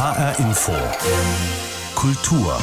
HR 0.00 0.38
Info. 0.38 0.72
Kultur. 1.94 2.58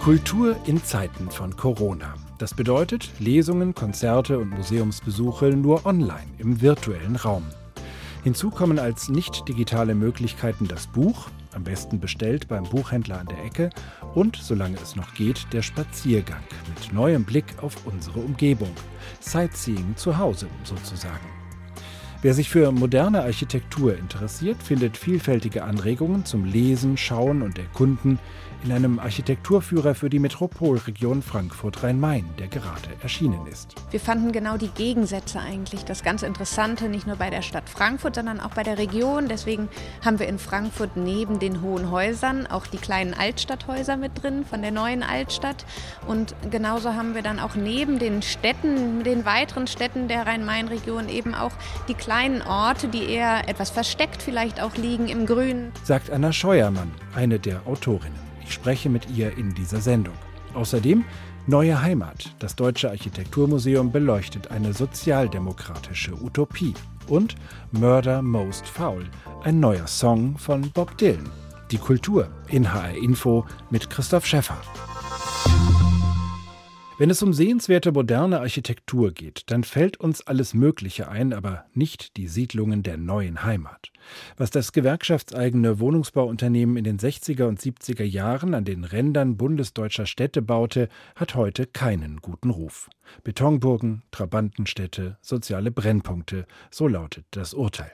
Kultur 0.00 0.56
in 0.66 0.82
Zeiten 0.82 1.30
von 1.30 1.56
Corona. 1.56 2.14
Das 2.38 2.52
bedeutet 2.52 3.12
Lesungen, 3.20 3.76
Konzerte 3.76 4.40
und 4.40 4.50
Museumsbesuche 4.50 5.50
nur 5.50 5.86
online 5.86 6.26
im 6.38 6.60
virtuellen 6.60 7.14
Raum. 7.14 7.44
Hinzu 8.24 8.50
kommen 8.50 8.80
als 8.80 9.08
nicht 9.08 9.46
digitale 9.46 9.94
Möglichkeiten 9.94 10.66
das 10.66 10.88
Buch, 10.88 11.28
am 11.54 11.62
besten 11.62 12.00
bestellt 12.00 12.48
beim 12.48 12.64
Buchhändler 12.64 13.20
an 13.20 13.28
der 13.28 13.44
Ecke 13.44 13.70
und, 14.16 14.34
solange 14.34 14.78
es 14.82 14.96
noch 14.96 15.14
geht, 15.14 15.46
der 15.52 15.62
Spaziergang 15.62 16.42
mit 16.74 16.92
neuem 16.92 17.22
Blick 17.22 17.62
auf 17.62 17.86
unsere 17.86 18.18
Umgebung. 18.18 18.72
Sightseeing 19.20 19.94
zu 19.94 20.18
Hause 20.18 20.48
sozusagen. 20.64 21.41
Wer 22.22 22.34
sich 22.34 22.50
für 22.50 22.70
moderne 22.70 23.22
Architektur 23.22 23.98
interessiert, 23.98 24.62
findet 24.62 24.96
vielfältige 24.96 25.64
Anregungen 25.64 26.24
zum 26.24 26.44
Lesen, 26.44 26.96
Schauen 26.96 27.42
und 27.42 27.58
Erkunden 27.58 28.20
in 28.64 28.72
einem 28.72 28.98
Architekturführer 28.98 29.94
für 29.94 30.08
die 30.08 30.18
Metropolregion 30.18 31.22
Frankfurt-Rhein-Main, 31.22 32.24
der 32.38 32.48
gerade 32.48 32.88
erschienen 33.02 33.46
ist. 33.46 33.74
Wir 33.90 34.00
fanden 34.00 34.32
genau 34.32 34.56
die 34.56 34.68
Gegensätze 34.68 35.40
eigentlich 35.40 35.84
das 35.84 36.02
ganz 36.02 36.22
Interessante, 36.22 36.88
nicht 36.88 37.06
nur 37.06 37.16
bei 37.16 37.30
der 37.30 37.42
Stadt 37.42 37.68
Frankfurt, 37.68 38.14
sondern 38.14 38.40
auch 38.40 38.50
bei 38.50 38.62
der 38.62 38.78
Region. 38.78 39.28
Deswegen 39.28 39.68
haben 40.04 40.18
wir 40.18 40.28
in 40.28 40.38
Frankfurt 40.38 40.96
neben 40.96 41.38
den 41.38 41.60
hohen 41.62 41.90
Häusern 41.90 42.46
auch 42.46 42.66
die 42.66 42.76
kleinen 42.78 43.14
Altstadthäuser 43.14 43.96
mit 43.96 44.22
drin 44.22 44.44
von 44.44 44.62
der 44.62 44.70
neuen 44.70 45.02
Altstadt. 45.02 45.64
Und 46.06 46.34
genauso 46.50 46.94
haben 46.94 47.14
wir 47.14 47.22
dann 47.22 47.40
auch 47.40 47.54
neben 47.56 47.98
den 47.98 48.22
Städten, 48.22 49.02
den 49.02 49.24
weiteren 49.24 49.66
Städten 49.66 50.08
der 50.08 50.26
Rhein-Main-Region 50.26 51.08
eben 51.08 51.34
auch 51.34 51.52
die 51.88 51.94
kleinen 51.94 52.42
Orte, 52.42 52.88
die 52.88 53.04
eher 53.04 53.48
etwas 53.48 53.70
versteckt 53.70 54.22
vielleicht 54.22 54.62
auch 54.62 54.76
liegen 54.76 55.08
im 55.08 55.26
Grünen. 55.26 55.72
Sagt 55.84 56.10
Anna 56.10 56.32
Scheuermann, 56.32 56.92
eine 57.14 57.38
der 57.38 57.66
Autorinnen. 57.66 58.31
Ich 58.44 58.52
spreche 58.52 58.88
mit 58.88 59.08
ihr 59.10 59.36
in 59.36 59.54
dieser 59.54 59.80
Sendung. 59.80 60.14
Außerdem 60.54 61.04
Neue 61.48 61.82
Heimat. 61.82 62.32
Das 62.38 62.54
Deutsche 62.54 62.88
Architekturmuseum 62.90 63.90
beleuchtet 63.90 64.52
eine 64.52 64.72
sozialdemokratische 64.72 66.14
Utopie. 66.14 66.74
Und 67.08 67.34
Murder 67.72 68.22
Most 68.22 68.64
Foul, 68.64 69.10
ein 69.42 69.58
neuer 69.58 69.88
Song 69.88 70.38
von 70.38 70.70
Bob 70.70 70.96
Dylan. 70.98 71.28
Die 71.72 71.78
Kultur 71.78 72.28
in 72.48 72.72
HR 72.72 72.96
Info 72.96 73.44
mit 73.70 73.90
Christoph 73.90 74.24
Schäffer. 74.24 74.56
Wenn 77.02 77.10
es 77.10 77.20
um 77.20 77.32
sehenswerte 77.32 77.90
moderne 77.90 78.38
Architektur 78.38 79.10
geht, 79.10 79.50
dann 79.50 79.64
fällt 79.64 79.96
uns 79.96 80.24
alles 80.24 80.54
Mögliche 80.54 81.08
ein, 81.08 81.32
aber 81.32 81.64
nicht 81.74 82.16
die 82.16 82.28
Siedlungen 82.28 82.84
der 82.84 82.96
neuen 82.96 83.42
Heimat. 83.42 83.90
Was 84.36 84.50
das 84.50 84.70
gewerkschaftseigene 84.70 85.80
Wohnungsbauunternehmen 85.80 86.76
in 86.76 86.84
den 86.84 87.00
60er 87.00 87.46
und 87.46 87.60
70er 87.60 88.04
Jahren 88.04 88.54
an 88.54 88.64
den 88.64 88.84
Rändern 88.84 89.36
bundesdeutscher 89.36 90.06
Städte 90.06 90.42
baute, 90.42 90.88
hat 91.16 91.34
heute 91.34 91.66
keinen 91.66 92.18
guten 92.18 92.50
Ruf. 92.50 92.88
Betonburgen, 93.24 94.04
Trabantenstädte, 94.12 95.18
soziale 95.22 95.72
Brennpunkte, 95.72 96.46
so 96.70 96.86
lautet 96.86 97.24
das 97.32 97.52
Urteil. 97.52 97.90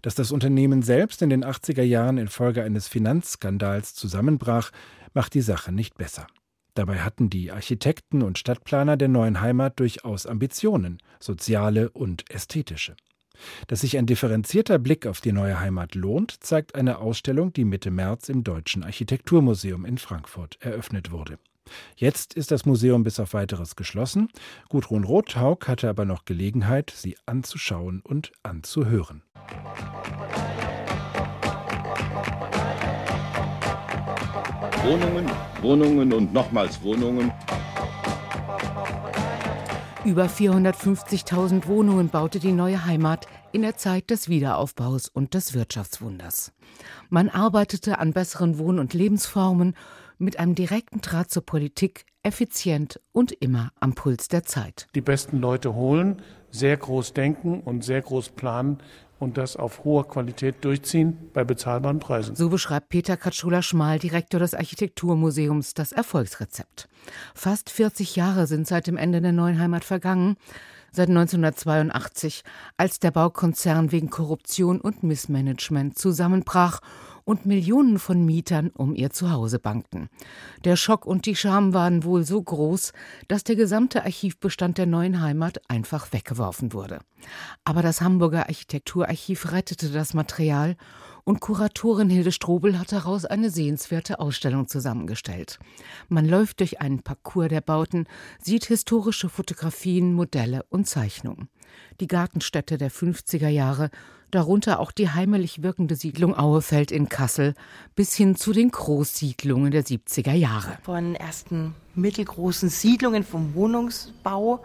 Dass 0.00 0.14
das 0.14 0.32
Unternehmen 0.32 0.80
selbst 0.80 1.20
in 1.20 1.28
den 1.28 1.44
80er 1.44 1.82
Jahren 1.82 2.16
infolge 2.16 2.62
eines 2.62 2.88
Finanzskandals 2.88 3.92
zusammenbrach, 3.92 4.70
macht 5.12 5.34
die 5.34 5.42
Sache 5.42 5.72
nicht 5.72 5.98
besser. 5.98 6.26
Dabei 6.74 6.98
hatten 6.98 7.30
die 7.30 7.52
Architekten 7.52 8.22
und 8.22 8.38
Stadtplaner 8.38 8.96
der 8.96 9.08
neuen 9.08 9.40
Heimat 9.40 9.78
durchaus 9.78 10.26
Ambitionen, 10.26 10.98
soziale 11.20 11.90
und 11.90 12.28
ästhetische. 12.30 12.96
Dass 13.66 13.80
sich 13.80 13.96
ein 13.96 14.06
differenzierter 14.06 14.78
Blick 14.78 15.06
auf 15.06 15.20
die 15.20 15.32
neue 15.32 15.58
Heimat 15.58 15.94
lohnt, 15.94 16.42
zeigt 16.42 16.74
eine 16.74 16.98
Ausstellung, 16.98 17.52
die 17.52 17.64
Mitte 17.64 17.90
März 17.90 18.28
im 18.28 18.44
Deutschen 18.44 18.84
Architekturmuseum 18.84 19.84
in 19.84 19.98
Frankfurt 19.98 20.58
eröffnet 20.60 21.10
wurde. 21.10 21.38
Jetzt 21.96 22.34
ist 22.34 22.50
das 22.50 22.66
Museum 22.66 23.04
bis 23.04 23.18
auf 23.18 23.32
weiteres 23.32 23.74
geschlossen. 23.76 24.28
Gudrun 24.68 25.04
Rothaug 25.04 25.66
hatte 25.66 25.88
aber 25.88 26.04
noch 26.04 26.24
Gelegenheit, 26.24 26.92
sie 26.94 27.16
anzuschauen 27.26 28.00
und 28.00 28.32
anzuhören. 28.42 29.22
Wohnungen, 34.84 35.30
Wohnungen 35.62 36.12
und 36.12 36.34
nochmals 36.34 36.82
Wohnungen. 36.82 37.32
Über 40.04 40.26
450.000 40.26 41.66
Wohnungen 41.66 42.10
baute 42.10 42.38
die 42.38 42.52
neue 42.52 42.84
Heimat 42.84 43.26
in 43.52 43.62
der 43.62 43.78
Zeit 43.78 44.10
des 44.10 44.28
Wiederaufbaus 44.28 45.08
und 45.08 45.32
des 45.32 45.54
Wirtschaftswunders. 45.54 46.52
Man 47.08 47.30
arbeitete 47.30 47.98
an 47.98 48.12
besseren 48.12 48.58
Wohn- 48.58 48.78
und 48.78 48.92
Lebensformen 48.92 49.74
mit 50.18 50.38
einem 50.38 50.54
direkten 50.54 51.00
Draht 51.00 51.30
zur 51.30 51.46
Politik, 51.46 52.04
effizient 52.22 53.00
und 53.12 53.32
immer 53.32 53.72
am 53.80 53.94
Puls 53.94 54.28
der 54.28 54.44
Zeit. 54.44 54.86
Die 54.94 55.00
besten 55.00 55.38
Leute 55.38 55.74
holen, 55.74 56.20
sehr 56.50 56.76
groß 56.76 57.14
denken 57.14 57.60
und 57.60 57.84
sehr 57.84 58.02
groß 58.02 58.30
planen, 58.30 58.78
und 59.24 59.36
das 59.36 59.56
auf 59.56 59.82
hoher 59.84 60.06
Qualität 60.06 60.64
durchziehen 60.64 61.30
bei 61.32 61.42
bezahlbaren 61.42 61.98
Preisen. 61.98 62.36
So 62.36 62.48
beschreibt 62.48 62.90
Peter 62.90 63.16
Katschula-Schmal, 63.16 63.98
Direktor 63.98 64.38
des 64.38 64.54
Architekturmuseums, 64.54 65.74
das 65.74 65.90
Erfolgsrezept. 65.90 66.88
Fast 67.34 67.70
40 67.70 68.14
Jahre 68.14 68.46
sind 68.46 68.68
seit 68.68 68.86
dem 68.86 68.96
Ende 68.96 69.20
der 69.20 69.32
neuen 69.32 69.58
Heimat 69.58 69.84
vergangen, 69.84 70.36
seit 70.92 71.08
1982, 71.08 72.44
als 72.76 73.00
der 73.00 73.10
Baukonzern 73.10 73.90
wegen 73.90 74.10
Korruption 74.10 74.80
und 74.80 75.02
Missmanagement 75.02 75.98
zusammenbrach 75.98 76.80
und 77.24 77.46
Millionen 77.46 77.98
von 77.98 78.24
Mietern 78.24 78.70
um 78.70 78.94
ihr 78.94 79.10
Zuhause 79.10 79.58
bangten. 79.58 80.08
Der 80.64 80.76
Schock 80.76 81.06
und 81.06 81.26
die 81.26 81.36
Scham 81.36 81.72
waren 81.72 82.04
wohl 82.04 82.24
so 82.24 82.42
groß, 82.42 82.92
dass 83.28 83.44
der 83.44 83.56
gesamte 83.56 84.04
Archivbestand 84.04 84.78
der 84.78 84.86
neuen 84.86 85.20
Heimat 85.20 85.60
einfach 85.68 86.12
weggeworfen 86.12 86.72
wurde. 86.72 87.00
Aber 87.64 87.82
das 87.82 88.00
Hamburger 88.00 88.48
Architekturarchiv 88.48 89.52
rettete 89.52 89.90
das 89.90 90.14
Material 90.14 90.76
und 91.24 91.40
Kuratorin 91.40 92.10
Hilde 92.10 92.32
Strobel 92.32 92.78
hat 92.78 92.92
daraus 92.92 93.24
eine 93.24 93.50
sehenswerte 93.50 94.20
Ausstellung 94.20 94.68
zusammengestellt. 94.68 95.58
Man 96.08 96.26
läuft 96.26 96.60
durch 96.60 96.80
einen 96.80 97.02
Parcours 97.02 97.48
der 97.48 97.62
Bauten, 97.62 98.06
sieht 98.40 98.66
historische 98.66 99.28
Fotografien, 99.28 100.12
Modelle 100.12 100.64
und 100.68 100.86
Zeichnungen. 100.86 101.48
Die 102.00 102.06
Gartenstätte 102.06 102.78
der 102.78 102.90
50er 102.90 103.48
Jahre 103.48 103.90
darunter 104.30 104.80
auch 104.80 104.92
die 104.92 105.10
heimelig 105.10 105.62
wirkende 105.62 105.96
Siedlung 105.96 106.36
Auefeld 106.36 106.90
in 106.90 107.08
Kassel, 107.08 107.54
bis 107.94 108.14
hin 108.14 108.36
zu 108.36 108.52
den 108.52 108.70
Großsiedlungen 108.70 109.70
der 109.70 109.84
70er 109.84 110.32
Jahre. 110.32 110.78
Von 110.82 111.14
ersten 111.14 111.74
mittelgroßen 111.94 112.68
Siedlungen 112.68 113.22
vom 113.22 113.54
Wohnungsbau 113.54 114.62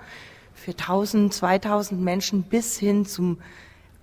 für 0.53 0.71
1000, 0.71 1.33
2000 1.33 2.01
Menschen 2.01 2.43
bis 2.43 2.77
hin 2.77 3.05
zum 3.05 3.37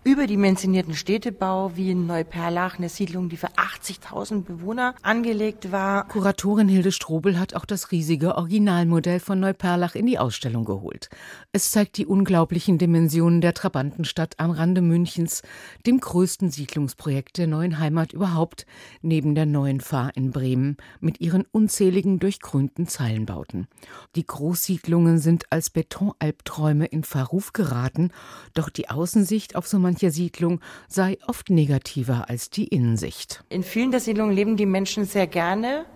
überdimensionierten 0.06 0.94
Städtebau 0.94 1.72
wie 1.74 1.90
in 1.90 2.06
Neuperlach, 2.06 2.78
eine 2.78 2.88
Siedlung, 2.88 3.28
die 3.28 3.36
für 3.36 3.48
80.000 3.48 4.44
Bewohner 4.44 4.94
angelegt 5.02 5.72
war. 5.72 6.06
Kuratorin 6.06 6.68
Hilde 6.68 6.92
Strobel 6.92 7.40
hat 7.40 7.54
auch 7.54 7.64
das 7.64 7.90
riesige 7.90 8.36
Originalmodell 8.36 9.18
von 9.18 9.40
Neuperlach 9.40 9.96
in 9.96 10.06
die 10.06 10.20
Ausstellung 10.20 10.64
geholt. 10.64 11.10
Es 11.50 11.72
zeigt 11.72 11.96
die 11.96 12.06
unglaublichen 12.06 12.78
Dimensionen 12.78 13.40
der 13.40 13.52
Trabantenstadt 13.52 14.38
am 14.38 14.52
Rande 14.52 14.80
Münchens, 14.80 15.42
dem 15.86 15.98
größten 15.98 16.52
Siedlungsprojekt 16.52 17.38
der 17.38 17.48
neuen 17.48 17.80
Heimat 17.80 18.12
überhaupt, 18.12 18.64
neben 19.02 19.34
der 19.34 19.46
neuen 19.46 19.80
Fahr 19.80 20.12
in 20.14 20.30
Bremen 20.30 20.76
mit 21.00 21.20
ihren 21.20 21.44
unzähligen 21.50 22.20
durchgrünten 22.20 22.86
Zeilenbauten. 22.86 23.66
Die 24.14 24.24
Großsiedlungen 24.24 25.18
sind 25.18 25.46
als 25.50 25.68
Betonalbträume 25.70 26.86
in 26.86 27.02
Verruf 27.02 27.52
geraten, 27.52 28.12
doch 28.54 28.68
die 28.68 28.88
Außensicht 28.88 29.56
auf 29.56 29.66
so 29.66 29.80
manche 29.80 29.95
mancher 29.96 30.10
Siedlung 30.10 30.60
sei 30.88 31.16
oft 31.26 31.48
negativer 31.48 32.28
als 32.28 32.50
die 32.50 32.66
Innensicht. 32.66 33.42
In 33.48 33.62
vielen 33.62 33.90
der 33.90 34.00
Siedlungen 34.00 34.34
leben 34.36 34.58
die 34.58 34.66
Menschen 34.66 35.06
sehr 35.06 35.26
gerne, 35.26 35.86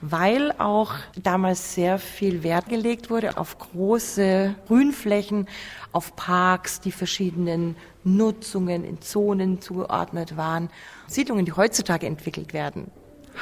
weil 0.00 0.52
auch 0.58 0.94
damals 1.20 1.74
sehr 1.74 1.98
viel 1.98 2.44
Wert 2.44 2.68
gelegt 2.68 3.10
wurde 3.10 3.36
auf 3.36 3.58
große 3.58 4.54
Grünflächen, 4.68 5.48
auf 5.90 6.14
Parks, 6.14 6.80
die 6.80 6.92
verschiedenen 6.92 7.74
Nutzungen 8.04 8.84
in 8.84 9.00
Zonen 9.00 9.60
zugeordnet 9.60 10.36
waren. 10.36 10.70
Siedlungen, 11.08 11.44
die 11.44 11.52
heutzutage 11.52 12.06
entwickelt 12.06 12.52
werden, 12.52 12.92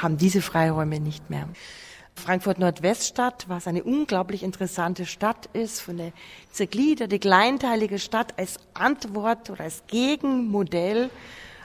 haben 0.01 0.17
diese 0.17 0.41
Freiräume 0.41 0.99
nicht 0.99 1.29
mehr. 1.29 1.47
Frankfurt 2.17 2.59
Nordweststadt, 2.59 3.45
was 3.47 3.67
eine 3.67 3.83
unglaublich 3.83 4.43
interessante 4.43 5.05
Stadt 5.05 5.47
ist, 5.53 5.81
für 5.81 5.91
eine 5.91 6.11
zergliederte, 6.51 7.19
kleinteilige 7.19 7.99
Stadt 7.99 8.33
als 8.37 8.59
Antwort 8.73 9.49
oder 9.49 9.63
als 9.63 9.83
Gegenmodell 9.87 11.09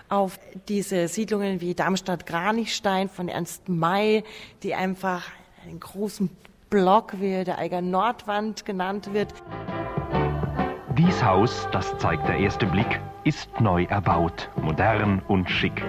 auf 0.08 0.38
diese 0.68 1.08
Siedlungen 1.08 1.60
wie 1.60 1.74
Darmstadt-Kranichstein 1.74 3.08
von 3.08 3.28
Ernst 3.28 3.68
May, 3.68 4.24
die 4.62 4.74
einfach 4.74 5.24
einen 5.64 5.80
großen 5.80 6.28
Block, 6.68 7.20
wie 7.20 7.44
der 7.44 7.58
Eiger 7.58 7.80
Nordwand 7.80 8.64
genannt 8.64 9.12
wird. 9.14 9.32
Dies 10.98 11.24
Haus, 11.24 11.66
das 11.72 11.96
zeigt 11.98 12.28
der 12.28 12.36
erste 12.36 12.66
Blick, 12.66 13.00
ist 13.24 13.48
neu 13.60 13.84
erbaut, 13.84 14.50
modern 14.56 15.22
und 15.28 15.48
schick. 15.48 15.82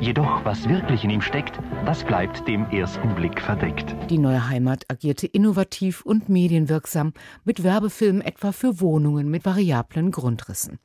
Jedoch, 0.00 0.42
was 0.46 0.66
wirklich 0.66 1.04
in 1.04 1.10
ihm 1.10 1.20
steckt, 1.20 1.58
das 1.84 2.02
bleibt 2.04 2.48
dem 2.48 2.64
ersten 2.70 3.14
Blick 3.14 3.38
verdeckt. 3.38 3.94
Die 4.08 4.16
neue 4.16 4.48
Heimat 4.48 4.86
agierte 4.88 5.26
innovativ 5.26 6.00
und 6.06 6.30
medienwirksam 6.30 7.12
mit 7.44 7.62
Werbefilmen 7.62 8.22
etwa 8.22 8.52
für 8.52 8.80
Wohnungen 8.80 9.30
mit 9.30 9.44
variablen 9.44 10.10
Grundrissen. 10.10 10.78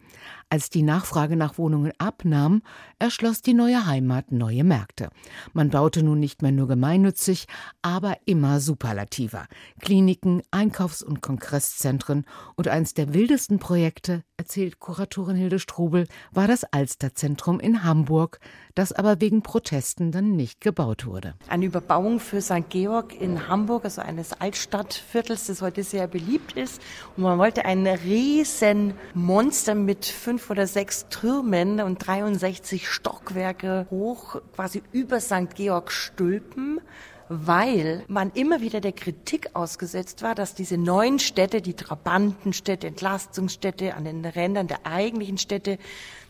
Als 0.49 0.69
die 0.69 0.83
Nachfrage 0.83 1.35
nach 1.35 1.57
Wohnungen 1.57 1.91
abnahm, 1.97 2.61
erschloss 2.99 3.41
die 3.41 3.53
neue 3.53 3.85
Heimat 3.85 4.31
neue 4.31 4.63
Märkte. 4.63 5.09
Man 5.53 5.69
baute 5.69 6.03
nun 6.03 6.19
nicht 6.19 6.41
mehr 6.41 6.51
nur 6.51 6.67
gemeinnützig, 6.67 7.47
aber 7.81 8.17
immer 8.25 8.59
superlativer. 8.59 9.47
Kliniken, 9.81 10.41
Einkaufs- 10.51 11.03
und 11.03 11.21
Kongresszentren 11.21 12.25
und 12.55 12.67
eines 12.67 12.93
der 12.93 13.13
wildesten 13.13 13.59
Projekte, 13.59 14.23
erzählt 14.37 14.79
Kuratorin 14.79 15.35
Hilde 15.35 15.59
Strobel, 15.59 16.07
war 16.31 16.47
das 16.47 16.63
Alsterzentrum 16.63 17.59
in 17.59 17.83
Hamburg, 17.83 18.39
das 18.75 18.91
aber 18.91 19.21
wegen 19.21 19.41
Protesten 19.41 20.11
dann 20.11 20.35
nicht 20.35 20.61
gebaut 20.61 21.05
wurde. 21.05 21.35
Eine 21.47 21.65
Überbauung 21.65 22.19
für 22.19 22.41
St. 22.41 22.69
Georg 22.69 23.19
in 23.19 23.47
Hamburg, 23.47 23.85
also 23.85 24.01
eines 24.01 24.33
Altstadtviertels, 24.33 25.47
das 25.47 25.61
heute 25.61 25.83
sehr 25.83 26.07
beliebt 26.07 26.53
ist. 26.53 26.81
Und 27.15 27.23
man 27.23 27.37
wollte 27.37 27.65
ein 27.65 27.87
riesen 27.87 28.93
Monster 29.13 29.75
mit 29.75 30.04
fünf 30.09 30.49
oder 30.49 30.67
sechs 30.67 31.07
Türmen 31.09 31.81
und 31.81 32.05
63 32.05 32.89
Stockwerke 32.89 33.87
hoch 33.89 34.41
quasi 34.55 34.81
über 34.91 35.19
St. 35.19 35.55
Georg 35.55 35.91
stülpen 35.91 36.81
weil 37.29 38.03
man 38.07 38.31
immer 38.33 38.61
wieder 38.61 38.81
der 38.81 38.91
Kritik 38.91 39.49
ausgesetzt 39.53 40.21
war, 40.21 40.35
dass 40.35 40.53
diese 40.53 40.77
neuen 40.77 41.19
Städte, 41.19 41.61
die 41.61 41.73
Trabantenstädte, 41.73 42.87
Entlastungsstädte 42.87 43.95
an 43.95 44.05
den 44.05 44.23
Rändern 44.25 44.67
der 44.67 44.85
eigentlichen 44.85 45.37
Städte 45.37 45.79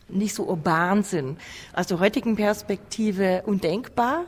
nicht 0.07 0.36
so 0.36 0.44
urban 0.48 1.04
sind. 1.04 1.39
Der 1.89 2.00
heutigen 2.00 2.36
Perspektive 2.36 3.44
undenkbar. 3.45 4.25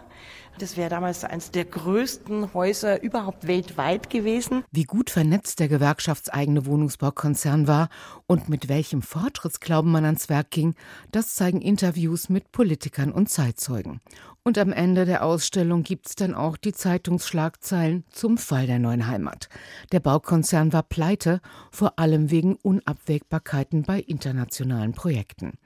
Das 0.59 0.75
wäre 0.75 0.89
damals 0.89 1.23
eines 1.23 1.51
der 1.51 1.65
größten 1.65 2.53
Häuser 2.55 3.03
überhaupt 3.03 3.45
weltweit 3.45 4.09
gewesen. 4.09 4.63
Wie 4.71 4.85
gut 4.85 5.11
vernetzt 5.11 5.59
der 5.59 5.67
gewerkschaftseigene 5.67 6.65
Wohnungsbaukonzern 6.65 7.67
war 7.67 7.89
und 8.25 8.49
mit 8.49 8.67
welchem 8.67 9.03
Fortschrittsglauben 9.03 9.91
man 9.91 10.05
ans 10.05 10.29
Werk 10.29 10.49
ging, 10.49 10.73
das 11.11 11.35
zeigen 11.35 11.61
Interviews 11.61 12.29
mit 12.29 12.51
Politikern 12.51 13.11
und 13.11 13.29
Zeitzeugen. 13.29 14.01
Und 14.47 14.57
am 14.57 14.71
Ende 14.71 15.05
der 15.05 15.25
Ausstellung 15.25 15.83
gibt's 15.83 16.15
dann 16.15 16.33
auch 16.33 16.57
die 16.57 16.71
Zeitungsschlagzeilen 16.71 18.05
zum 18.09 18.37
Fall 18.37 18.65
der 18.65 18.79
neuen 18.79 19.05
Heimat. 19.05 19.49
Der 19.91 19.99
Baukonzern 19.99 20.71
war 20.71 20.83
pleite, 20.83 21.41
vor 21.69 21.99
allem 21.99 22.31
wegen 22.31 22.55
Unabwägbarkeiten 22.55 23.83
bei 23.83 23.99
internationalen 23.99 24.93
Projekten. 24.93 25.57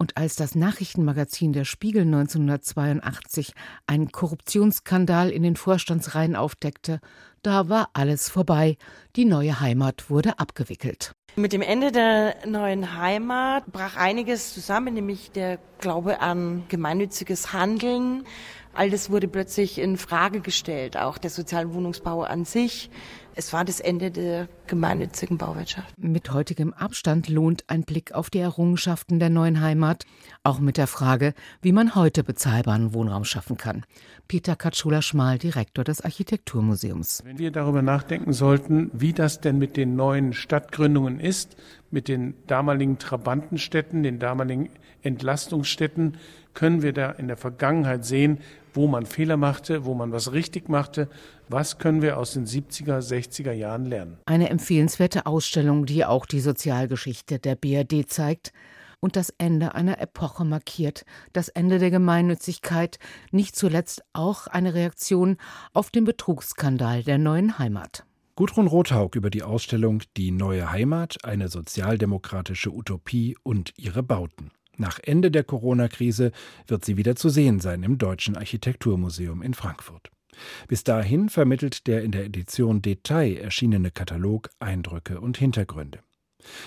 Und 0.00 0.16
als 0.16 0.36
das 0.36 0.54
Nachrichtenmagazin 0.54 1.52
Der 1.52 1.64
Spiegel 1.64 2.02
1982 2.02 3.52
einen 3.88 4.12
Korruptionsskandal 4.12 5.28
in 5.30 5.42
den 5.42 5.56
Vorstandsreihen 5.56 6.36
aufdeckte, 6.36 7.00
da 7.42 7.68
war 7.68 7.90
alles 7.94 8.28
vorbei. 8.28 8.76
Die 9.16 9.24
neue 9.24 9.58
Heimat 9.58 10.08
wurde 10.08 10.38
abgewickelt. 10.38 11.14
Mit 11.34 11.52
dem 11.52 11.62
Ende 11.62 11.90
der 11.90 12.36
neuen 12.46 12.96
Heimat 12.96 13.66
brach 13.66 13.96
einiges 13.96 14.54
zusammen, 14.54 14.94
nämlich 14.94 15.32
der 15.32 15.58
Glaube 15.80 16.20
an 16.20 16.64
gemeinnütziges 16.68 17.52
Handeln. 17.52 18.24
All 18.78 18.90
das 18.90 19.10
wurde 19.10 19.26
plötzlich 19.26 19.80
in 19.80 19.96
Frage 19.96 20.38
gestellt, 20.38 20.96
auch 20.96 21.18
der 21.18 21.30
soziale 21.30 21.74
Wohnungsbau 21.74 22.22
an 22.22 22.44
sich. 22.44 22.90
Es 23.34 23.52
war 23.52 23.64
das 23.64 23.80
Ende 23.80 24.12
der 24.12 24.48
gemeinnützigen 24.68 25.36
Bauwirtschaft. 25.36 25.92
Mit 25.98 26.32
heutigem 26.32 26.72
Abstand 26.72 27.28
lohnt 27.28 27.64
ein 27.66 27.82
Blick 27.82 28.12
auf 28.12 28.30
die 28.30 28.38
Errungenschaften 28.38 29.18
der 29.18 29.30
neuen 29.30 29.60
Heimat, 29.60 30.06
auch 30.44 30.60
mit 30.60 30.76
der 30.76 30.86
Frage, 30.86 31.34
wie 31.60 31.72
man 31.72 31.96
heute 31.96 32.22
bezahlbaren 32.22 32.94
Wohnraum 32.94 33.24
schaffen 33.24 33.56
kann. 33.56 33.84
Peter 34.28 34.54
Katschula-Schmal, 34.54 35.38
Direktor 35.38 35.82
des 35.82 36.00
Architekturmuseums. 36.00 37.22
Wenn 37.24 37.38
wir 37.38 37.50
darüber 37.50 37.82
nachdenken 37.82 38.32
sollten, 38.32 38.92
wie 38.92 39.12
das 39.12 39.40
denn 39.40 39.58
mit 39.58 39.76
den 39.76 39.96
neuen 39.96 40.32
Stadtgründungen 40.32 41.18
ist, 41.18 41.56
mit 41.90 42.06
den 42.06 42.34
damaligen 42.46 42.98
Trabantenstädten, 42.98 44.04
den 44.04 44.20
damaligen 44.20 44.68
Entlastungsstädten, 45.02 46.16
können 46.54 46.82
wir 46.82 46.92
da 46.92 47.12
in 47.12 47.28
der 47.28 47.36
Vergangenheit 47.36 48.04
sehen, 48.04 48.38
wo 48.74 48.86
man 48.86 49.06
Fehler 49.06 49.36
machte, 49.36 49.84
wo 49.84 49.94
man 49.94 50.12
was 50.12 50.32
richtig 50.32 50.68
machte. 50.68 51.08
Was 51.48 51.78
können 51.78 52.02
wir 52.02 52.18
aus 52.18 52.32
den 52.32 52.46
70er, 52.46 53.00
60er 53.00 53.52
Jahren 53.52 53.86
lernen? 53.86 54.18
Eine 54.26 54.50
empfehlenswerte 54.50 55.26
Ausstellung, 55.26 55.86
die 55.86 56.04
auch 56.04 56.26
die 56.26 56.40
Sozialgeschichte 56.40 57.38
der 57.38 57.54
BRD 57.56 58.08
zeigt 58.08 58.52
und 59.00 59.16
das 59.16 59.30
Ende 59.38 59.74
einer 59.74 60.00
Epoche 60.00 60.44
markiert, 60.44 61.04
das 61.32 61.48
Ende 61.48 61.78
der 61.78 61.90
Gemeinnützigkeit, 61.90 62.98
nicht 63.30 63.56
zuletzt 63.56 64.02
auch 64.12 64.46
eine 64.46 64.74
Reaktion 64.74 65.36
auf 65.72 65.90
den 65.90 66.04
Betrugsskandal 66.04 67.02
der 67.02 67.18
neuen 67.18 67.58
Heimat. 67.58 68.04
Gudrun 68.38 68.68
Rothaug 68.68 69.16
über 69.16 69.30
die 69.30 69.42
Ausstellung 69.42 70.02
Die 70.16 70.30
neue 70.30 70.70
Heimat, 70.70 71.24
eine 71.24 71.48
sozialdemokratische 71.48 72.72
Utopie 72.72 73.36
und 73.42 73.72
ihre 73.76 74.04
Bauten. 74.04 74.52
Nach 74.78 75.00
Ende 75.02 75.32
der 75.32 75.42
Corona-Krise 75.42 76.30
wird 76.68 76.84
sie 76.84 76.96
wieder 76.96 77.16
zu 77.16 77.28
sehen 77.28 77.58
sein 77.58 77.82
im 77.82 77.98
Deutschen 77.98 78.36
Architekturmuseum 78.36 79.42
in 79.42 79.52
Frankfurt. 79.52 80.10
Bis 80.68 80.84
dahin 80.84 81.28
vermittelt 81.28 81.88
der 81.88 82.04
in 82.04 82.12
der 82.12 82.24
Edition 82.24 82.80
Detail 82.80 83.36
erschienene 83.38 83.90
Katalog 83.90 84.50
Eindrücke 84.60 85.20
und 85.20 85.36
Hintergründe. 85.36 85.98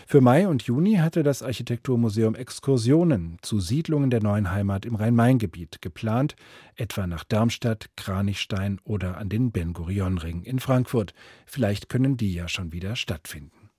Für 0.05 0.19
Mai 0.19 0.49
und 0.49 0.63
Juni 0.63 0.95
hatte 0.95 1.23
das 1.23 1.41
Architekturmuseum 1.41 2.35
Exkursionen 2.35 3.37
zu 3.41 3.61
Siedlungen 3.61 4.09
der 4.09 4.21
neuen 4.21 4.51
Heimat 4.51 4.85
im 4.85 4.95
Rhein-Main-Gebiet 4.95 5.81
geplant, 5.81 6.35
etwa 6.75 7.07
nach 7.07 7.23
Darmstadt, 7.23 7.89
Kranichstein 7.95 8.81
oder 8.83 9.17
an 9.17 9.29
den 9.29 9.53
Ben-Gurion-Ring 9.53 10.43
in 10.43 10.59
Frankfurt. 10.59 11.13
Vielleicht 11.45 11.87
können 11.87 12.17
die 12.17 12.33
ja 12.33 12.49
schon 12.49 12.73
wieder 12.73 12.97
stattfinden. 12.97 13.69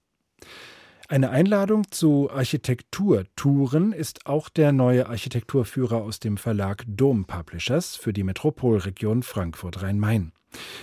Eine 1.08 1.30
Einladung 1.30 1.90
zu 1.90 2.30
Architekturtouren 2.30 3.92
ist 3.92 4.26
auch 4.26 4.48
der 4.48 4.72
neue 4.72 5.08
Architekturführer 5.08 5.96
aus 5.96 6.20
dem 6.20 6.36
Verlag 6.36 6.84
Dom 6.86 7.26
Publishers 7.26 7.96
für 7.96 8.12
die 8.12 8.22
Metropolregion 8.22 9.22
Frankfurt-Rhein-Main. 9.22 10.32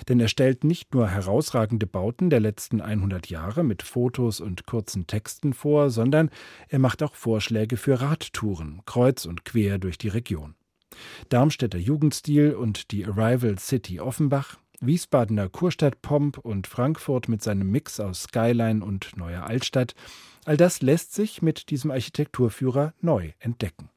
Denn 0.08 0.20
er 0.20 0.28
stellt 0.28 0.64
nicht 0.64 0.94
nur 0.94 1.08
herausragende 1.08 1.88
Bauten 1.88 2.30
der 2.30 2.40
letzten 2.40 2.82
100 2.82 3.30
Jahre 3.30 3.64
mit 3.64 3.82
Fotos 3.82 4.40
und 4.40 4.66
kurzen 4.66 5.08
Texten 5.08 5.54
vor, 5.54 5.90
sondern 5.90 6.30
er 6.68 6.80
macht 6.80 7.02
auch 7.02 7.16
Vorschläge 7.16 7.78
für 7.78 8.02
Radtouren 8.02 8.82
kreuz 8.86 9.26
und 9.26 9.46
quer 9.46 9.78
durch 9.78 9.98
die 9.98 10.10
Region. 10.10 10.56
Darmstädter 11.30 11.78
Jugendstil 11.78 12.54
und 12.54 12.92
die 12.92 13.06
Arrival 13.06 13.58
City 13.60 14.00
Offenbach, 14.00 14.58
Wiesbadener 14.82 15.50
Kurstadtpomp 15.50 16.38
und 16.38 16.68
Frankfurt 16.68 17.30
mit 17.30 17.44
seinem 17.44 17.70
Mix 17.70 18.00
aus 18.00 18.24
Skyline 18.24 18.84
und 18.84 19.18
neuer 19.18 19.44
Altstadt, 19.44 19.96
all 20.46 20.58
das 20.58 20.82
lässt 20.82 21.14
sich 21.14 21.42
mit 21.42 21.70
diesem 21.70 21.92
Architekturführer 21.92 22.94
neu 23.02 23.32
entdecken. 23.40 23.90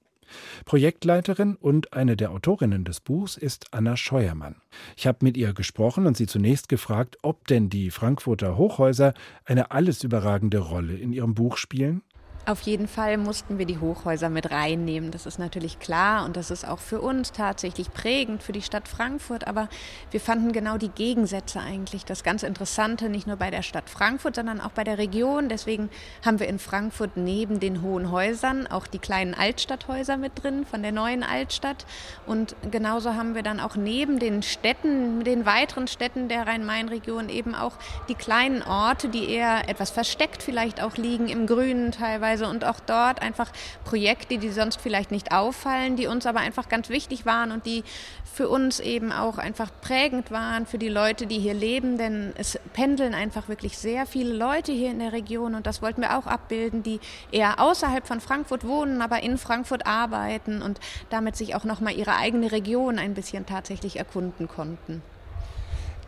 Projektleiterin 0.65 1.57
und 1.57 1.93
eine 1.93 2.17
der 2.17 2.31
Autorinnen 2.31 2.85
des 2.85 3.01
Buchs 3.01 3.37
ist 3.37 3.67
Anna 3.73 3.97
Scheuermann. 3.97 4.57
Ich 4.97 5.07
habe 5.07 5.19
mit 5.23 5.37
ihr 5.37 5.53
gesprochen 5.53 6.07
und 6.07 6.17
sie 6.17 6.27
zunächst 6.27 6.69
gefragt, 6.69 7.19
ob 7.23 7.47
denn 7.49 7.69
die 7.69 7.91
Frankfurter 7.91 8.57
Hochhäuser 8.57 9.15
eine 9.45 9.71
alles 9.71 10.05
überragende 10.05 10.59
Rolle 10.59 10.95
in 10.95 11.13
ihrem 11.13 11.35
Buch 11.35 11.57
spielen 11.57 12.03
auf 12.45 12.63
jeden 12.63 12.89
Fall 12.89 13.19
mussten 13.19 13.59
wir 13.59 13.67
die 13.67 13.79
Hochhäuser 13.79 14.29
mit 14.29 14.51
reinnehmen. 14.51 15.13
Das 15.13 15.27
ist 15.27 15.39
natürlich 15.39 15.79
klar 15.79 16.25
und 16.25 16.37
das 16.37 16.51
ist 16.51 16.67
auch 16.67 16.81
für 16.81 17.01
uns 17.01 17.31
tatsächlich 17.31 17.93
prägend 17.93 18.43
für 18.43 18.51
die 18.51 18.63
Stadt 18.63 18.89
Frankfurt. 18.89 19.47
Aber 19.47 19.69
wir 20.11 20.21
fanden 20.21 20.51
genau 20.51 20.77
die 20.77 20.89
Gegensätze 20.89 21.61
eigentlich 21.61 22.05
das 22.05 22.25
ganz 22.25 22.43
Interessante, 22.43 23.09
nicht 23.09 23.29
nur 23.29 23.37
bei 23.37 23.53
der 23.53 23.63
Stadt 23.63 23.89
Frankfurt, 23.89 24.35
sondern 24.35 24.61
auch 24.61 24.73
bei 24.73 24.83
der 24.83 24.99
Region. 24.99 25.49
Deswegen 25.49 25.89
haben 26.25 26.41
wir 26.41 26.49
in 26.49 26.59
Frankfurt 26.59 27.17
neben 27.17 27.61
den 27.61 27.81
hohen 27.81 28.11
Häusern 28.11 28.67
auch 28.67 28.89
die 28.89 28.99
kleinen 28.99 29.35
Altstadthäuser 29.35 30.17
mit 30.17 30.43
drin 30.43 30.67
von 30.67 30.83
der 30.83 30.93
neuen 30.93 31.23
Altstadt. 31.23 31.87
Und 32.27 32.57
genauso 32.73 33.15
haben 33.15 33.37
wir 33.37 33.45
dann 33.45 33.61
auch 33.61 33.77
neben 33.77 34.19
den 34.19 34.43
Städten, 34.43 35.23
den 35.23 35.47
weiteren 35.47 35.87
Städten 35.87 36.29
der 36.29 36.49
Rhein-Main-Region 36.49 37.29
eben 37.29 37.55
auch 37.55 37.75
die 38.09 38.17
kleinen 38.17 38.63
Orte, 38.63 39.09
die 39.09 39.31
eher 39.31 39.69
etwas 39.69 39.91
versteckt 39.91 40.43
vielleicht 40.43 40.83
auch 40.83 40.97
liegen 40.97 41.29
im 41.29 41.47
Grünen 41.47 41.93
teilweise 41.93 42.32
teilweise 42.33 42.49
und 42.49 42.65
auch 42.65 42.81
dort 42.81 43.23
einfach 43.23 43.51
Projekte, 43.85 44.39
die 44.39 44.51
sonst 44.51 44.81
vielleicht 44.81 45.11
nicht 45.11 45.33
auffallen, 45.33 45.97
die 45.97 46.07
uns 46.07 46.27
aber 46.27 46.41
einfach 46.41 46.69
ganz 46.69 46.89
wichtig 46.89 47.27
waren 47.27 47.53
und 47.53 47.67
die 47.67 47.85
für 48.25 48.49
uns 48.49 48.81
eben 48.81 49.13
auch 49.13 49.39
einfach 49.39 49.71
prägend 49.83 50.31
waren 50.31 50.67
für 50.67 50.79
die 50.79 50.89
Leute, 50.89 51.27
die 51.27 51.39
hier 51.39 51.55
leben, 51.55 51.99
denn 51.99 52.33
es 52.37 52.59
pendeln 52.73 53.15
einfach 53.15 53.49
wirklich 53.49 53.77
sehr 53.77 54.07
viele 54.07 54.33
Leute 54.33 54.73
hier 54.73 54.91
in 54.91 55.01
der 55.01 55.13
Region 55.13 55.55
und 55.55 55.67
das 55.67 55.83
wollten 55.83 56.01
wir 56.01 56.17
auch 56.17 56.27
abbilden, 56.27 56.83
die 56.83 57.01
eher 57.31 57.61
außerhalb 57.61 58.07
von 58.07 58.21
Frankfurt 58.21 58.67
wohnen, 58.67 59.03
aber 59.03 59.23
in 59.23 59.37
Frankfurt 59.37 59.87
arbeiten 59.87 60.63
und 60.63 60.81
damit 61.11 61.37
sich 61.37 61.55
auch 61.55 61.65
noch 61.65 61.81
mal 61.81 61.93
ihre 61.93 62.17
eigene 62.17 62.53
Region 62.53 62.99
ein 62.99 63.15
bisschen 63.15 63.45
tatsächlich 63.45 63.97
erkunden 63.97 64.49
konnten. 64.49 65.03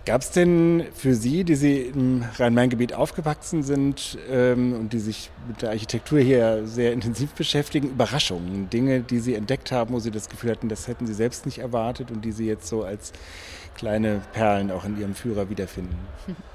Gab 0.06 0.20
es 0.20 0.30
denn 0.30 0.84
für 0.94 1.14
Sie, 1.14 1.44
die 1.44 1.54
Sie 1.54 1.80
im 1.80 2.22
Rhein-Main-Gebiet 2.36 2.92
aufgewachsen 2.92 3.62
sind 3.62 4.18
ähm, 4.30 4.74
und 4.74 4.92
die 4.92 4.98
sich 4.98 5.30
mit 5.48 5.62
der 5.62 5.70
Architektur 5.70 6.20
hier 6.20 6.66
sehr 6.66 6.92
intensiv 6.92 7.32
beschäftigen, 7.32 7.88
Überraschungen, 7.88 8.68
Dinge, 8.68 9.00
die 9.00 9.18
Sie 9.18 9.34
entdeckt 9.34 9.72
haben, 9.72 9.94
wo 9.94 10.00
Sie 10.00 10.10
das 10.10 10.28
Gefühl 10.28 10.50
hatten, 10.50 10.68
das 10.68 10.88
hätten 10.88 11.06
Sie 11.06 11.14
selbst 11.14 11.46
nicht 11.46 11.58
erwartet 11.58 12.10
und 12.10 12.22
die 12.22 12.32
Sie 12.32 12.46
jetzt 12.46 12.66
so 12.66 12.84
als 12.84 13.12
kleine 13.76 14.20
Perlen 14.34 14.70
auch 14.70 14.84
in 14.84 15.00
Ihrem 15.00 15.14
Führer 15.14 15.48
wiederfinden? 15.48 15.96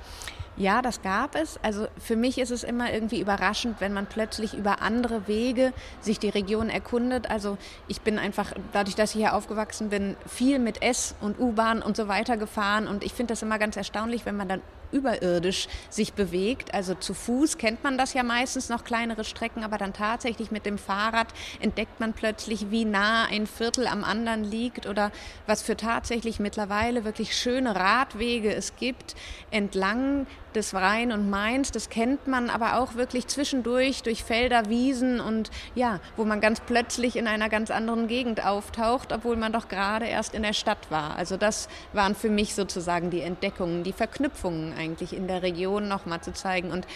Ja, 0.59 0.81
das 0.81 1.01
gab 1.01 1.35
es. 1.35 1.57
Also 1.63 1.87
für 1.97 2.17
mich 2.17 2.37
ist 2.37 2.51
es 2.51 2.65
immer 2.65 2.91
irgendwie 2.91 3.21
überraschend, 3.21 3.79
wenn 3.79 3.93
man 3.93 4.07
plötzlich 4.07 4.53
über 4.53 4.81
andere 4.81 5.25
Wege 5.25 5.71
sich 6.01 6.19
die 6.19 6.27
Region 6.27 6.69
erkundet. 6.69 7.31
Also 7.31 7.57
ich 7.87 8.01
bin 8.01 8.19
einfach, 8.19 8.51
dadurch, 8.73 8.95
dass 8.95 9.11
ich 9.11 9.21
hier 9.21 9.35
aufgewachsen 9.35 9.89
bin, 9.89 10.17
viel 10.27 10.59
mit 10.59 10.81
S 10.81 11.15
und 11.21 11.39
U-Bahn 11.39 11.81
und 11.81 11.95
so 11.95 12.09
weiter 12.09 12.35
gefahren. 12.35 12.89
Und 12.89 13.05
ich 13.05 13.13
finde 13.13 13.31
das 13.31 13.41
immer 13.41 13.57
ganz 13.57 13.77
erstaunlich, 13.77 14.25
wenn 14.25 14.35
man 14.35 14.49
dann 14.49 14.61
überirdisch 14.91 15.67
sich 15.89 16.13
bewegt. 16.13 16.73
Also 16.73 16.95
zu 16.95 17.13
Fuß 17.13 17.57
kennt 17.57 17.83
man 17.83 17.97
das 17.97 18.13
ja 18.13 18.23
meistens 18.23 18.69
noch 18.69 18.83
kleinere 18.83 19.23
Strecken, 19.23 19.63
aber 19.63 19.77
dann 19.77 19.93
tatsächlich 19.93 20.51
mit 20.51 20.65
dem 20.65 20.77
Fahrrad 20.77 21.27
entdeckt 21.59 21.99
man 21.99 22.13
plötzlich, 22.13 22.71
wie 22.71 22.85
nah 22.85 23.25
ein 23.25 23.47
Viertel 23.47 23.87
am 23.87 24.03
anderen 24.03 24.43
liegt 24.43 24.87
oder 24.87 25.11
was 25.47 25.61
für 25.61 25.77
tatsächlich 25.77 26.39
mittlerweile 26.39 27.05
wirklich 27.05 27.35
schöne 27.35 27.75
Radwege 27.75 28.53
es 28.53 28.75
gibt 28.75 29.15
entlang 29.51 30.27
des 30.55 30.73
Rhein 30.73 31.11
und 31.11 31.29
Mainz. 31.29 31.71
Das 31.71 31.89
kennt 31.89 32.27
man 32.27 32.49
aber 32.49 32.79
auch 32.79 32.95
wirklich 32.95 33.27
zwischendurch 33.27 34.03
durch 34.03 34.23
Felder, 34.23 34.69
Wiesen 34.69 35.19
und 35.19 35.51
ja, 35.75 35.99
wo 36.15 36.25
man 36.25 36.41
ganz 36.41 36.59
plötzlich 36.59 37.15
in 37.15 37.27
einer 37.27 37.49
ganz 37.49 37.71
anderen 37.71 38.07
Gegend 38.07 38.45
auftaucht, 38.45 39.11
obwohl 39.11 39.35
man 39.35 39.53
doch 39.53 39.67
gerade 39.67 40.05
erst 40.05 40.33
in 40.33 40.43
der 40.43 40.53
Stadt 40.53 40.89
war. 40.89 41.15
Also 41.15 41.37
das 41.37 41.69
waren 41.93 42.15
für 42.15 42.29
mich 42.29 42.55
sozusagen 42.55 43.09
die 43.09 43.21
Entdeckungen, 43.21 43.83
die 43.83 43.93
Verknüpfungen 43.93 44.73
eigentlich 44.79 45.13
in 45.13 45.27
der 45.27 45.43
Region 45.43 45.87
nochmal 45.87 46.21
zu 46.21 46.33
zeigen. 46.33 46.71
Und 46.71 46.87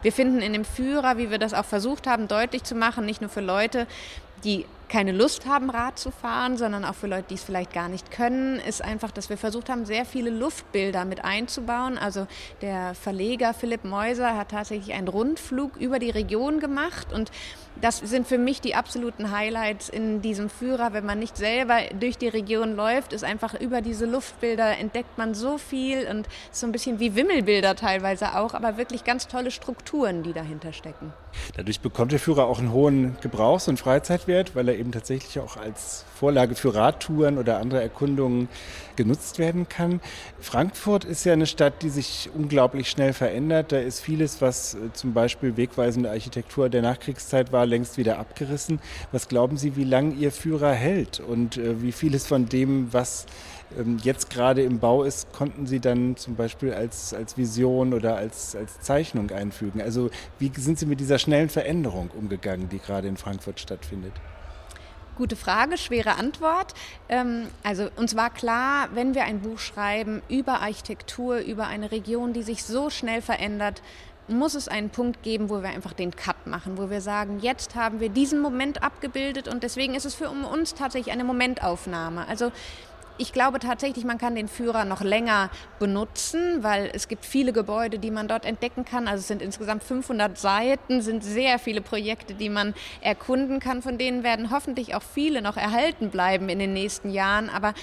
wir 0.00 0.12
finden 0.12 0.40
in 0.40 0.52
dem 0.52 0.64
Führer, 0.64 1.18
wie 1.18 1.30
wir 1.30 1.38
das 1.38 1.54
auch 1.54 1.64
versucht 1.64 2.06
haben, 2.06 2.28
deutlich 2.28 2.64
zu 2.64 2.74
machen, 2.74 3.04
nicht 3.04 3.20
nur 3.20 3.30
für 3.30 3.40
Leute, 3.40 3.86
die 4.44 4.66
keine 4.92 5.12
Lust 5.12 5.46
haben, 5.46 5.70
Rad 5.70 5.98
zu 5.98 6.10
fahren, 6.10 6.58
sondern 6.58 6.84
auch 6.84 6.94
für 6.94 7.06
Leute, 7.06 7.24
die 7.30 7.34
es 7.36 7.42
vielleicht 7.42 7.72
gar 7.72 7.88
nicht 7.88 8.10
können, 8.10 8.60
ist 8.60 8.84
einfach, 8.84 9.10
dass 9.10 9.30
wir 9.30 9.38
versucht 9.38 9.70
haben, 9.70 9.86
sehr 9.86 10.04
viele 10.04 10.28
Luftbilder 10.28 11.06
mit 11.06 11.24
einzubauen. 11.24 11.96
Also 11.96 12.26
der 12.60 12.94
Verleger 12.94 13.54
Philipp 13.54 13.84
Meuser 13.84 14.36
hat 14.36 14.50
tatsächlich 14.50 14.94
einen 14.94 15.08
Rundflug 15.08 15.78
über 15.78 15.98
die 15.98 16.10
Region 16.10 16.60
gemacht 16.60 17.10
und 17.10 17.30
das 17.80 17.98
sind 17.98 18.26
für 18.26 18.36
mich 18.36 18.60
die 18.60 18.74
absoluten 18.74 19.30
Highlights 19.30 19.88
in 19.88 20.20
diesem 20.20 20.50
Führer. 20.50 20.92
Wenn 20.92 21.06
man 21.06 21.18
nicht 21.18 21.38
selber 21.38 21.78
durch 21.98 22.18
die 22.18 22.28
Region 22.28 22.76
läuft, 22.76 23.14
ist 23.14 23.24
einfach 23.24 23.54
über 23.58 23.80
diese 23.80 24.04
Luftbilder 24.04 24.76
entdeckt 24.76 25.16
man 25.16 25.34
so 25.34 25.56
viel 25.56 26.06
und 26.06 26.28
so 26.50 26.66
ein 26.66 26.72
bisschen 26.72 27.00
wie 27.00 27.16
Wimmelbilder 27.16 27.74
teilweise 27.74 28.36
auch, 28.36 28.52
aber 28.52 28.76
wirklich 28.76 29.04
ganz 29.04 29.26
tolle 29.26 29.50
Strukturen, 29.50 30.22
die 30.22 30.34
dahinter 30.34 30.74
stecken. 30.74 31.14
Dadurch 31.56 31.80
bekommt 31.80 32.12
der 32.12 32.18
Führer 32.18 32.44
auch 32.44 32.58
einen 32.58 32.72
hohen 32.72 33.16
Gebrauchs- 33.22 33.68
und 33.68 33.78
Freizeitwert, 33.78 34.22
weil 34.54 34.68
er 34.68 34.78
eben 34.78 34.92
tatsächlich 34.92 35.38
auch 35.38 35.56
als 35.56 36.04
Vorlage 36.22 36.54
für 36.54 36.72
Radtouren 36.72 37.36
oder 37.36 37.58
andere 37.58 37.82
Erkundungen 37.82 38.48
genutzt 38.94 39.40
werden 39.40 39.68
kann. 39.68 40.00
Frankfurt 40.38 41.04
ist 41.04 41.24
ja 41.24 41.32
eine 41.32 41.46
Stadt, 41.46 41.82
die 41.82 41.88
sich 41.88 42.30
unglaublich 42.32 42.88
schnell 42.88 43.12
verändert. 43.12 43.72
Da 43.72 43.78
ist 43.80 43.98
vieles, 43.98 44.40
was 44.40 44.74
äh, 44.74 44.92
zum 44.92 45.14
Beispiel 45.14 45.56
wegweisende 45.56 46.10
Architektur 46.10 46.68
der 46.68 46.80
Nachkriegszeit 46.80 47.50
war, 47.50 47.66
längst 47.66 47.98
wieder 47.98 48.20
abgerissen. 48.20 48.78
Was 49.10 49.26
glauben 49.26 49.56
Sie, 49.56 49.74
wie 49.74 49.82
lange 49.82 50.14
Ihr 50.14 50.30
Führer 50.30 50.72
hält 50.72 51.18
und 51.18 51.56
äh, 51.56 51.82
wie 51.82 51.90
vieles 51.90 52.28
von 52.28 52.48
dem, 52.48 52.92
was 52.92 53.26
ähm, 53.76 53.98
jetzt 54.04 54.30
gerade 54.30 54.62
im 54.62 54.78
Bau 54.78 55.02
ist, 55.02 55.32
konnten 55.32 55.66
Sie 55.66 55.80
dann 55.80 56.14
zum 56.16 56.36
Beispiel 56.36 56.72
als, 56.72 57.14
als 57.14 57.36
Vision 57.36 57.92
oder 57.92 58.14
als, 58.14 58.54
als 58.54 58.78
Zeichnung 58.78 59.32
einfügen? 59.32 59.82
Also 59.82 60.08
wie 60.38 60.52
sind 60.56 60.78
Sie 60.78 60.86
mit 60.86 61.00
dieser 61.00 61.18
schnellen 61.18 61.48
Veränderung 61.48 62.10
umgegangen, 62.16 62.68
die 62.68 62.78
gerade 62.78 63.08
in 63.08 63.16
Frankfurt 63.16 63.58
stattfindet? 63.58 64.12
Gute 65.18 65.36
Frage, 65.36 65.76
schwere 65.76 66.16
Antwort. 66.16 66.72
Ähm, 67.08 67.48
also 67.62 67.88
uns 67.96 68.16
war 68.16 68.30
klar, 68.30 68.88
wenn 68.94 69.14
wir 69.14 69.24
ein 69.24 69.40
Buch 69.40 69.58
schreiben 69.58 70.22
über 70.28 70.60
Architektur, 70.60 71.38
über 71.38 71.66
eine 71.66 71.92
Region, 71.92 72.32
die 72.32 72.42
sich 72.42 72.64
so 72.64 72.88
schnell 72.88 73.20
verändert, 73.20 73.82
muss 74.28 74.54
es 74.54 74.68
einen 74.68 74.88
Punkt 74.88 75.22
geben, 75.22 75.50
wo 75.50 75.62
wir 75.62 75.68
einfach 75.68 75.92
den 75.92 76.16
Cut 76.16 76.46
machen, 76.46 76.78
wo 76.78 76.88
wir 76.88 77.00
sagen, 77.00 77.40
jetzt 77.40 77.74
haben 77.74 78.00
wir 78.00 78.08
diesen 78.08 78.40
Moment 78.40 78.82
abgebildet 78.82 79.48
und 79.48 79.62
deswegen 79.62 79.94
ist 79.94 80.06
es 80.06 80.14
für 80.14 80.30
uns 80.30 80.74
tatsächlich 80.74 81.12
eine 81.12 81.24
Momentaufnahme. 81.24 82.26
Also 82.28 82.52
ich 83.18 83.32
glaube 83.32 83.58
tatsächlich, 83.58 84.04
man 84.04 84.18
kann 84.18 84.34
den 84.34 84.48
Führer 84.48 84.84
noch 84.84 85.00
länger 85.00 85.50
benutzen, 85.78 86.62
weil 86.62 86.90
es 86.92 87.08
gibt 87.08 87.24
viele 87.24 87.52
Gebäude, 87.52 87.98
die 87.98 88.10
man 88.10 88.28
dort 88.28 88.44
entdecken 88.44 88.84
kann. 88.84 89.08
Also 89.08 89.20
es 89.20 89.28
sind 89.28 89.42
insgesamt 89.42 89.84
500 89.84 90.38
Seiten, 90.38 91.02
sind 91.02 91.22
sehr 91.22 91.58
viele 91.58 91.80
Projekte, 91.80 92.34
die 92.34 92.48
man 92.48 92.74
erkunden 93.00 93.60
kann. 93.60 93.82
Von 93.82 93.98
denen 93.98 94.22
werden 94.24 94.50
hoffentlich 94.50 94.94
auch 94.94 95.02
viele 95.02 95.42
noch 95.42 95.56
erhalten 95.56 96.10
bleiben 96.10 96.48
in 96.48 96.58
den 96.58 96.72
nächsten 96.72 97.10
Jahren. 97.10 97.50
Aber 97.50 97.74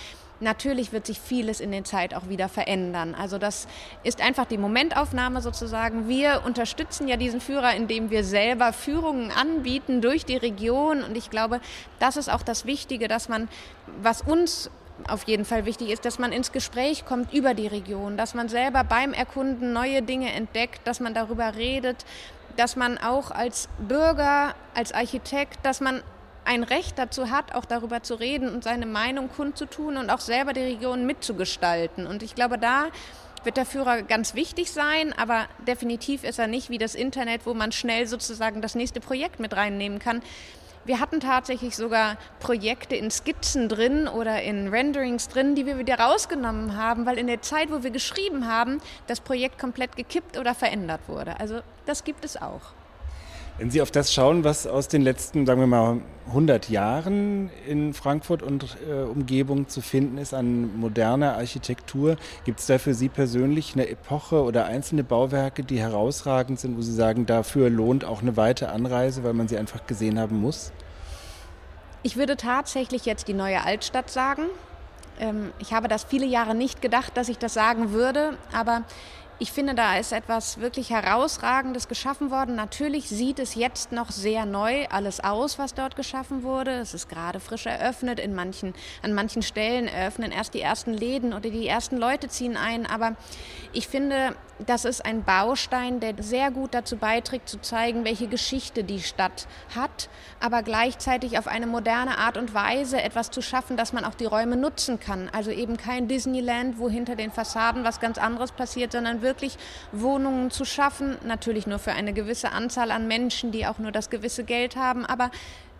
Natürlich 0.41 0.93
wird 0.93 1.05
sich 1.05 1.19
vieles 1.19 1.59
in 1.59 1.71
der 1.71 1.83
Zeit 1.83 2.13
auch 2.13 2.29
wieder 2.29 2.47
verändern. 2.47 3.13
Also 3.13 3.37
das 3.37 3.67
ist 4.03 4.21
einfach 4.21 4.45
die 4.45 4.57
Momentaufnahme 4.57 5.41
sozusagen. 5.41 6.07
Wir 6.07 6.43
unterstützen 6.45 7.09
ja 7.09 7.17
diesen 7.17 7.41
Führer, 7.41 7.75
indem 7.75 8.09
wir 8.09 8.23
selber 8.23 8.71
Führungen 8.71 9.31
anbieten 9.31 10.01
durch 10.01 10.25
die 10.25 10.37
Region. 10.37 11.03
Und 11.03 11.17
ich 11.17 11.29
glaube, 11.29 11.59
das 11.99 12.15
ist 12.15 12.29
auch 12.31 12.41
das 12.41 12.65
Wichtige, 12.65 13.09
dass 13.09 13.27
man, 13.27 13.49
was 14.01 14.21
uns 14.21 14.71
auf 15.07 15.23
jeden 15.23 15.45
Fall 15.45 15.65
wichtig 15.65 15.89
ist, 15.89 16.05
dass 16.05 16.19
man 16.19 16.31
ins 16.31 16.51
Gespräch 16.51 17.05
kommt 17.05 17.33
über 17.33 17.53
die 17.53 17.67
Region, 17.67 18.17
dass 18.17 18.33
man 18.33 18.49
selber 18.49 18.83
beim 18.83 19.13
Erkunden 19.13 19.73
neue 19.73 20.01
Dinge 20.01 20.31
entdeckt, 20.31 20.81
dass 20.85 20.99
man 20.99 21.13
darüber 21.13 21.55
redet, 21.55 22.05
dass 22.57 22.75
man 22.75 22.97
auch 22.97 23.31
als 23.31 23.69
Bürger, 23.79 24.53
als 24.73 24.91
Architekt, 24.91 25.59
dass 25.63 25.79
man 25.81 26.01
ein 26.45 26.63
Recht 26.63 26.97
dazu 26.97 27.29
hat, 27.29 27.53
auch 27.53 27.65
darüber 27.65 28.01
zu 28.01 28.15
reden 28.15 28.49
und 28.49 28.63
seine 28.63 28.85
Meinung 28.85 29.29
kundzutun 29.29 29.97
und 29.97 30.09
auch 30.09 30.19
selber 30.19 30.53
die 30.53 30.61
Region 30.61 31.05
mitzugestalten. 31.05 32.07
Und 32.07 32.23
ich 32.23 32.35
glaube, 32.35 32.57
da 32.57 32.87
wird 33.43 33.57
der 33.57 33.65
Führer 33.65 34.01
ganz 34.01 34.35
wichtig 34.35 34.71
sein, 34.71 35.13
aber 35.17 35.45
definitiv 35.67 36.23
ist 36.23 36.39
er 36.39 36.47
nicht 36.47 36.69
wie 36.69 36.77
das 36.77 36.95
Internet, 36.95 37.45
wo 37.45 37.53
man 37.53 37.71
schnell 37.71 38.07
sozusagen 38.07 38.61
das 38.61 38.75
nächste 38.75 38.99
Projekt 38.99 39.39
mit 39.39 39.55
reinnehmen 39.55 39.99
kann. 39.99 40.21
Wir 40.85 40.99
hatten 40.99 41.19
tatsächlich 41.19 41.75
sogar 41.75 42.17
Projekte 42.39 42.95
in 42.95 43.11
Skizzen 43.11 43.69
drin 43.69 44.07
oder 44.07 44.41
in 44.41 44.69
Renderings 44.69 45.27
drin, 45.27 45.55
die 45.55 45.65
wir 45.65 45.77
wieder 45.77 45.99
rausgenommen 45.99 46.77
haben, 46.77 47.05
weil 47.05 47.17
in 47.17 47.27
der 47.27 47.41
Zeit, 47.41 47.71
wo 47.71 47.83
wir 47.83 47.91
geschrieben 47.91 48.47
haben, 48.47 48.81
das 49.07 49.19
Projekt 49.19 49.59
komplett 49.59 49.95
gekippt 49.95 50.37
oder 50.37 50.55
verändert 50.55 51.01
wurde. 51.07 51.39
Also 51.39 51.61
das 51.85 52.03
gibt 52.03 52.25
es 52.25 52.41
auch. 52.41 52.73
Wenn 53.59 53.71
Sie 53.71 53.81
auf 53.81 53.91
das 53.91 54.13
schauen, 54.13 54.45
was 54.45 54.67
aus 54.67 54.87
den 54.87 55.01
letzten, 55.01 55.45
sagen 55.45 55.59
wir 55.59 55.67
mal, 55.67 55.97
100 56.27 56.69
Jahren 56.69 57.49
in 57.67 57.93
Frankfurt 57.93 58.41
und 58.41 58.77
äh, 58.89 59.01
Umgebung 59.01 59.67
zu 59.67 59.81
finden 59.81 60.17
ist 60.17 60.33
an 60.33 60.79
moderner 60.79 61.35
Architektur, 61.35 62.15
gibt 62.45 62.61
es 62.61 62.67
da 62.67 62.77
für 62.77 62.93
Sie 62.93 63.09
persönlich 63.09 63.73
eine 63.73 63.89
Epoche 63.89 64.43
oder 64.43 64.65
einzelne 64.65 65.03
Bauwerke, 65.03 65.63
die 65.63 65.77
herausragend 65.77 66.57
sind, 66.57 66.77
wo 66.77 66.81
Sie 66.81 66.93
sagen, 66.93 67.25
dafür 67.25 67.69
lohnt 67.69 68.05
auch 68.05 68.21
eine 68.21 68.37
weite 68.37 68.69
Anreise, 68.69 69.25
weil 69.25 69.33
man 69.33 69.49
sie 69.49 69.57
einfach 69.57 69.85
gesehen 69.85 70.19
haben 70.19 70.39
muss? 70.39 70.71
Ich 72.01 72.15
würde 72.15 72.37
tatsächlich 72.37 73.05
jetzt 73.05 73.27
die 73.27 73.33
neue 73.33 73.65
Altstadt 73.65 74.09
sagen. 74.09 74.43
Ähm, 75.19 75.51
ich 75.59 75.73
habe 75.73 75.89
das 75.89 76.05
viele 76.05 76.25
Jahre 76.25 76.55
nicht 76.55 76.81
gedacht, 76.81 77.17
dass 77.17 77.27
ich 77.27 77.37
das 77.37 77.55
sagen 77.55 77.91
würde, 77.91 78.37
aber 78.53 78.83
ich 79.41 79.53
finde, 79.53 79.73
da 79.73 79.97
ist 79.97 80.11
etwas 80.11 80.59
wirklich 80.59 80.89
Herausragendes 80.89 81.87
geschaffen 81.87 82.29
worden. 82.29 82.55
Natürlich 82.55 83.07
sieht 83.07 83.39
es 83.39 83.55
jetzt 83.55 83.93
noch 83.93 84.11
sehr 84.11 84.45
neu 84.45 84.85
alles 84.89 85.21
aus, 85.21 85.57
was 85.57 85.73
dort 85.73 85.95
geschaffen 85.95 86.43
wurde. 86.43 86.71
Es 86.71 86.93
ist 86.93 87.07
gerade 87.07 87.39
frisch 87.39 87.65
eröffnet. 87.65 88.19
In 88.19 88.35
manchen, 88.35 88.73
an 89.01 89.13
manchen 89.13 89.41
Stellen 89.41 89.87
eröffnen 89.87 90.33
erst 90.33 90.53
die 90.53 90.61
ersten 90.61 90.93
Läden 90.93 91.33
oder 91.33 91.49
die 91.49 91.67
ersten 91.67 91.95
Leute 91.95 92.27
ziehen 92.27 92.57
ein. 92.57 92.85
Aber 92.85 93.15
ich 93.71 93.87
finde, 93.87 94.35
das 94.65 94.83
ist 94.83 95.05
ein 95.05 95.23
Baustein, 95.23 96.01
der 96.01 96.15
sehr 96.21 96.51
gut 96.51 96.73
dazu 96.73 96.97
beiträgt, 96.97 97.47
zu 97.47 97.61
zeigen, 97.61 98.03
welche 98.03 98.27
Geschichte 98.27 98.83
die 98.83 98.99
Stadt 98.99 99.47
hat, 99.73 100.09
aber 100.41 100.63
gleichzeitig 100.63 101.37
auf 101.37 101.47
eine 101.47 101.65
moderne 101.65 102.17
Art 102.17 102.37
und 102.37 102.53
Weise 102.53 103.01
etwas 103.01 103.31
zu 103.31 103.41
schaffen, 103.41 103.77
dass 103.77 103.93
man 103.93 104.03
auch 104.03 104.15
die 104.15 104.25
Räume 104.25 104.57
nutzen 104.57 104.99
kann. 104.99 105.29
Also 105.31 105.51
eben 105.51 105.77
kein 105.77 106.07
Disneyland, 106.07 106.77
wo 106.77 106.89
hinter 106.89 107.15
den 107.15 107.31
Fassaden 107.31 107.83
was 107.85 107.99
ganz 107.99 108.17
anderes 108.17 108.51
passiert, 108.51 108.91
sondern 108.91 109.21
wirklich 109.21 109.28
Wohnungen 109.91 110.51
zu 110.51 110.65
schaffen, 110.65 111.17
natürlich 111.25 111.67
nur 111.67 111.79
für 111.79 111.91
eine 111.91 112.13
gewisse 112.13 112.51
Anzahl 112.51 112.91
an 112.91 113.07
Menschen, 113.07 113.51
die 113.51 113.65
auch 113.65 113.79
nur 113.79 113.91
das 113.91 114.09
gewisse 114.09 114.43
Geld 114.43 114.75
haben, 114.75 115.05
aber 115.05 115.31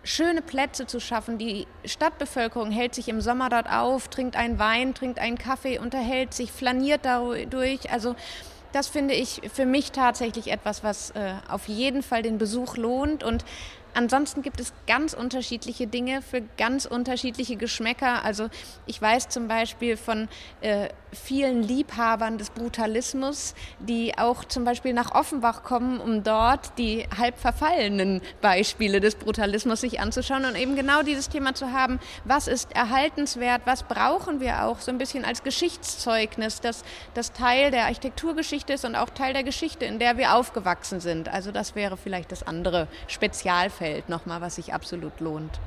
schöne 0.02 0.42
Plätze 0.42 0.86
zu 0.86 1.00
schaffen. 1.00 1.38
Die 1.38 1.66
Stadtbevölkerung 1.84 2.70
hält 2.70 2.94
sich 2.94 3.08
im 3.08 3.20
Sommer 3.20 3.48
dort 3.48 3.70
auf, 3.70 4.08
trinkt 4.08 4.36
einen 4.36 4.58
Wein, 4.58 4.94
trinkt 4.94 5.18
einen 5.18 5.38
Kaffee, 5.38 5.78
unterhält 5.78 6.34
sich, 6.34 6.52
flaniert 6.52 7.00
dadurch. 7.04 7.90
Also 7.92 8.14
das 8.72 8.86
finde 8.86 9.14
ich 9.14 9.42
für 9.52 9.66
mich 9.66 9.92
tatsächlich 9.92 10.50
etwas, 10.50 10.84
was 10.84 11.10
äh, 11.10 11.34
auf 11.48 11.68
jeden 11.68 12.02
Fall 12.02 12.22
den 12.22 12.38
Besuch 12.38 12.76
lohnt. 12.76 13.24
Und 13.24 13.44
Ansonsten 13.94 14.42
gibt 14.42 14.60
es 14.60 14.72
ganz 14.86 15.14
unterschiedliche 15.14 15.86
Dinge 15.86 16.22
für 16.22 16.42
ganz 16.56 16.86
unterschiedliche 16.86 17.56
Geschmäcker. 17.56 18.24
Also 18.24 18.48
ich 18.86 19.00
weiß 19.00 19.28
zum 19.28 19.48
Beispiel 19.48 19.96
von 19.96 20.28
äh, 20.60 20.88
vielen 21.12 21.62
Liebhabern 21.62 22.38
des 22.38 22.50
Brutalismus, 22.50 23.54
die 23.78 24.16
auch 24.18 24.44
zum 24.44 24.64
Beispiel 24.64 24.92
nach 24.92 25.14
Offenbach 25.14 25.62
kommen, 25.62 26.00
um 26.00 26.22
dort 26.22 26.78
die 26.78 27.06
halb 27.16 27.38
verfallenen 27.38 28.20
Beispiele 28.40 29.00
des 29.00 29.16
Brutalismus 29.16 29.80
sich 29.80 30.00
anzuschauen 30.00 30.44
und 30.44 30.56
eben 30.56 30.76
genau 30.76 31.02
dieses 31.02 31.28
Thema 31.28 31.54
zu 31.54 31.72
haben, 31.72 31.98
was 32.24 32.48
ist 32.48 32.74
erhaltenswert, 32.74 33.62
was 33.64 33.82
brauchen 33.82 34.40
wir 34.40 34.64
auch 34.64 34.80
so 34.80 34.90
ein 34.90 34.98
bisschen 34.98 35.24
als 35.24 35.42
Geschichtszeugnis, 35.42 36.60
das, 36.60 36.84
das 37.14 37.32
Teil 37.32 37.70
der 37.70 37.84
Architekturgeschichte 37.84 38.72
ist 38.72 38.84
und 38.84 38.96
auch 38.96 39.10
Teil 39.10 39.32
der 39.32 39.44
Geschichte, 39.44 39.84
in 39.84 39.98
der 39.98 40.16
wir 40.16 40.34
aufgewachsen 40.34 41.00
sind. 41.00 41.28
Also 41.28 41.52
das 41.52 41.74
wäre 41.74 41.96
vielleicht 41.96 42.32
das 42.32 42.42
andere 42.42 42.88
Spezialfeld 43.08 44.08
nochmal, 44.08 44.40
was 44.40 44.56
sich 44.56 44.72
absolut 44.72 45.20
lohnt. 45.20 45.60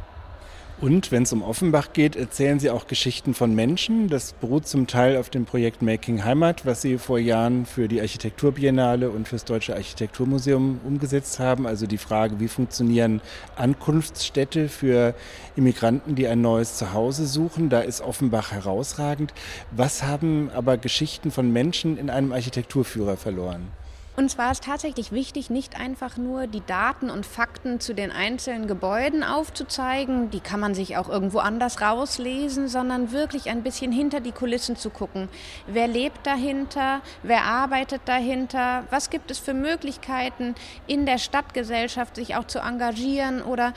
Und 0.84 1.13
wenn 1.13 1.24
es 1.24 1.32
um 1.32 1.44
Offenbach 1.44 1.94
geht, 1.94 2.18
erzählen 2.18 2.60
Sie 2.60 2.70
auch 2.70 2.88
Geschichten 2.88 3.34
von 3.34 3.56
Menschen. 3.56 4.10
Das 4.10 4.34
beruht 4.34 4.68
zum 4.68 4.86
Teil 4.86 5.16
auf 5.16 5.30
dem 5.30 5.46
Projekt 5.46 5.82
Making 5.82 6.25
Heimat, 6.25 6.66
was 6.66 6.82
Sie 6.82 6.98
vor 6.98 7.20
Jahren 7.20 7.66
für 7.66 7.88
die 7.88 8.02
Architekturbiennale 8.02 9.10
und 9.10 9.30
fürs 9.30 9.46
Deutsche 9.46 9.75
Architekturmuseum 9.75 10.82
umgesetzt 10.84 11.40
haben. 11.40 11.68
Also 11.68 11.88
die 11.88 11.98
Frage, 11.98 12.42
wie 12.42 12.50
funktionieren 12.50 13.22
Ankunftsstädte 13.56 14.68
für 14.68 15.16
Immigranten, 15.56 16.16
die 16.16 16.28
ein 16.28 16.42
neues 16.42 16.78
Zuhause 16.78 17.28
suchen. 17.28 17.70
Da 17.70 17.80
ist 17.80 18.02
Offenbach 18.02 18.52
herausragend. 18.52 19.34
Was 19.72 20.04
haben 20.04 20.50
aber 20.54 20.75
Geschichten 20.75 21.32
von 21.32 21.50
Menschen 21.50 21.98
in 21.98 22.10
einem 22.10 22.34
Architekturführer 22.34 23.16
verloren? 23.16 23.70
Und 24.15 24.29
zwar 24.29 24.51
ist 24.51 24.63
tatsächlich 24.63 25.12
wichtig, 25.12 25.50
nicht 25.50 25.79
einfach 25.79 26.17
nur 26.17 26.46
die 26.46 26.63
Daten 26.63 27.10
und 27.10 27.25
Fakten 27.25 27.79
zu 27.79 27.96
den 27.96 28.12
einzelnen 28.12 28.67
Gebäuden 28.67 29.24
aufzuzeigen, 29.24 30.29
die 30.29 30.39
kann 30.39 30.60
man 30.60 30.75
sich 30.75 30.98
auch 30.98 31.10
irgendwo 31.10 31.39
anders 31.39 31.82
rauslesen, 31.82 32.67
sondern 32.67 33.12
wirklich 33.12 33.50
ein 33.50 33.63
bisschen 33.63 33.91
hinter 33.91 34.20
die 34.20 34.32
Kulissen 34.32 34.75
zu 34.75 34.91
gucken. 34.91 35.29
Wer 35.65 35.88
lebt 35.88 36.27
dahinter? 36.27 37.01
Wer 37.24 37.43
arbeitet 37.46 38.01
dahinter? 38.05 38.84
Was 38.91 39.10
gibt 39.10 39.32
es 39.32 39.39
für 39.39 39.55
Möglichkeiten 39.55 40.53
in 40.86 41.08
der 41.08 41.17
Stadtgesellschaft, 41.17 42.15
sich 42.15 42.36
auch 42.36 42.46
zu 42.46 42.60
engagieren 42.60 43.41
oder 43.41 43.74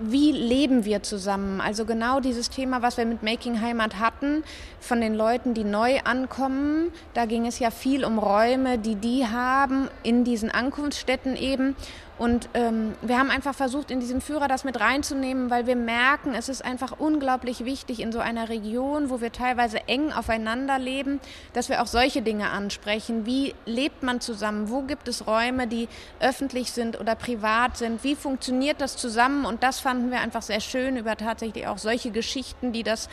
wie 0.00 0.32
leben 0.32 0.84
wir 0.84 1.02
zusammen? 1.02 1.60
Also 1.60 1.84
genau 1.84 2.20
dieses 2.20 2.50
Thema, 2.50 2.82
was 2.82 2.96
wir 2.96 3.06
mit 3.06 3.22
Making 3.22 3.60
Heimat 3.60 3.98
hatten, 3.98 4.42
von 4.80 5.00
den 5.00 5.14
Leuten, 5.14 5.54
die 5.54 5.64
neu 5.64 5.98
ankommen. 6.04 6.90
Da 7.14 7.26
ging 7.26 7.46
es 7.46 7.58
ja 7.58 7.70
viel 7.70 8.04
um 8.04 8.18
Räume, 8.18 8.78
die 8.78 8.96
die 8.96 9.26
haben 9.26 9.88
in 10.02 10.24
diesen 10.24 10.50
Ankunftsstätten 10.50 11.36
eben. 11.36 11.76
Und 12.20 12.50
ähm, 12.52 12.92
wir 13.00 13.18
haben 13.18 13.30
einfach 13.30 13.54
versucht, 13.54 13.90
in 13.90 13.98
diesem 13.98 14.20
Führer 14.20 14.46
das 14.46 14.62
mit 14.62 14.78
reinzunehmen, 14.78 15.48
weil 15.48 15.66
wir 15.66 15.74
merken, 15.74 16.34
es 16.34 16.50
ist 16.50 16.62
einfach 16.62 16.92
unglaublich 16.98 17.64
wichtig 17.64 17.98
in 18.00 18.12
so 18.12 18.18
einer 18.18 18.50
Region, 18.50 19.08
wo 19.08 19.22
wir 19.22 19.32
teilweise 19.32 19.88
eng 19.88 20.12
aufeinander 20.12 20.78
leben, 20.78 21.18
dass 21.54 21.70
wir 21.70 21.80
auch 21.80 21.86
solche 21.86 22.20
Dinge 22.20 22.50
ansprechen. 22.50 23.24
Wie 23.24 23.54
lebt 23.64 24.02
man 24.02 24.20
zusammen? 24.20 24.68
Wo 24.68 24.82
gibt 24.82 25.08
es 25.08 25.26
Räume, 25.26 25.66
die 25.66 25.88
öffentlich 26.20 26.72
sind 26.72 27.00
oder 27.00 27.14
privat 27.14 27.78
sind? 27.78 28.04
Wie 28.04 28.16
funktioniert 28.16 28.82
das 28.82 28.98
zusammen? 28.98 29.46
Und 29.46 29.62
das 29.62 29.80
fanden 29.80 30.10
wir 30.10 30.20
einfach 30.20 30.42
sehr 30.42 30.60
schön 30.60 30.98
über 30.98 31.16
tatsächlich 31.16 31.68
auch 31.68 31.78
solche 31.78 32.10
Geschichten, 32.10 32.72
die 32.72 32.82
das 32.82 33.08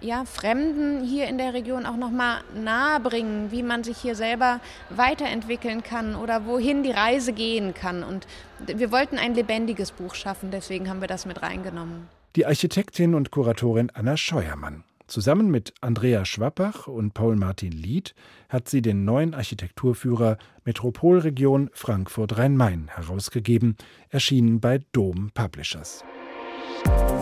ja, 0.00 0.24
Fremden 0.24 1.04
hier 1.04 1.28
in 1.28 1.38
der 1.38 1.54
Region 1.54 1.86
auch 1.86 1.96
nochmal 1.96 2.40
nahebringen, 2.54 3.50
wie 3.50 3.62
man 3.62 3.84
sich 3.84 3.98
hier 3.98 4.14
selber 4.14 4.60
weiterentwickeln 4.90 5.82
kann 5.82 6.14
oder 6.14 6.46
wohin 6.46 6.82
die 6.82 6.90
Reise 6.90 7.32
gehen 7.32 7.74
kann. 7.74 8.02
Und 8.02 8.26
wir 8.66 8.92
wollten 8.92 9.18
ein 9.18 9.34
lebendiges 9.34 9.92
Buch 9.92 10.14
schaffen, 10.14 10.50
deswegen 10.50 10.88
haben 10.88 11.00
wir 11.00 11.08
das 11.08 11.26
mit 11.26 11.42
reingenommen. 11.42 12.08
Die 12.36 12.46
Architektin 12.46 13.14
und 13.14 13.30
Kuratorin 13.30 13.90
Anna 13.94 14.16
Scheuermann. 14.16 14.84
Zusammen 15.06 15.50
mit 15.52 15.72
Andrea 15.80 16.24
Schwappach 16.24 16.88
und 16.88 17.14
Paul 17.14 17.36
Martin 17.36 17.70
Lied 17.70 18.14
hat 18.48 18.68
sie 18.68 18.82
den 18.82 19.04
neuen 19.04 19.34
Architekturführer 19.34 20.36
Metropolregion 20.64 21.70
Frankfurt-Rhein-Main 21.72 22.88
herausgegeben, 22.88 23.76
erschienen 24.10 24.60
bei 24.60 24.80
Dom 24.90 25.30
Publishers. 25.32 26.04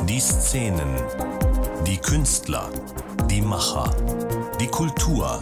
Die 0.09 0.21
Szenen 0.21 0.95
die 1.86 1.98
Künstler, 1.98 2.70
die 3.28 3.42
Macher, 3.42 3.94
die 4.58 4.68
Kultur 4.68 5.40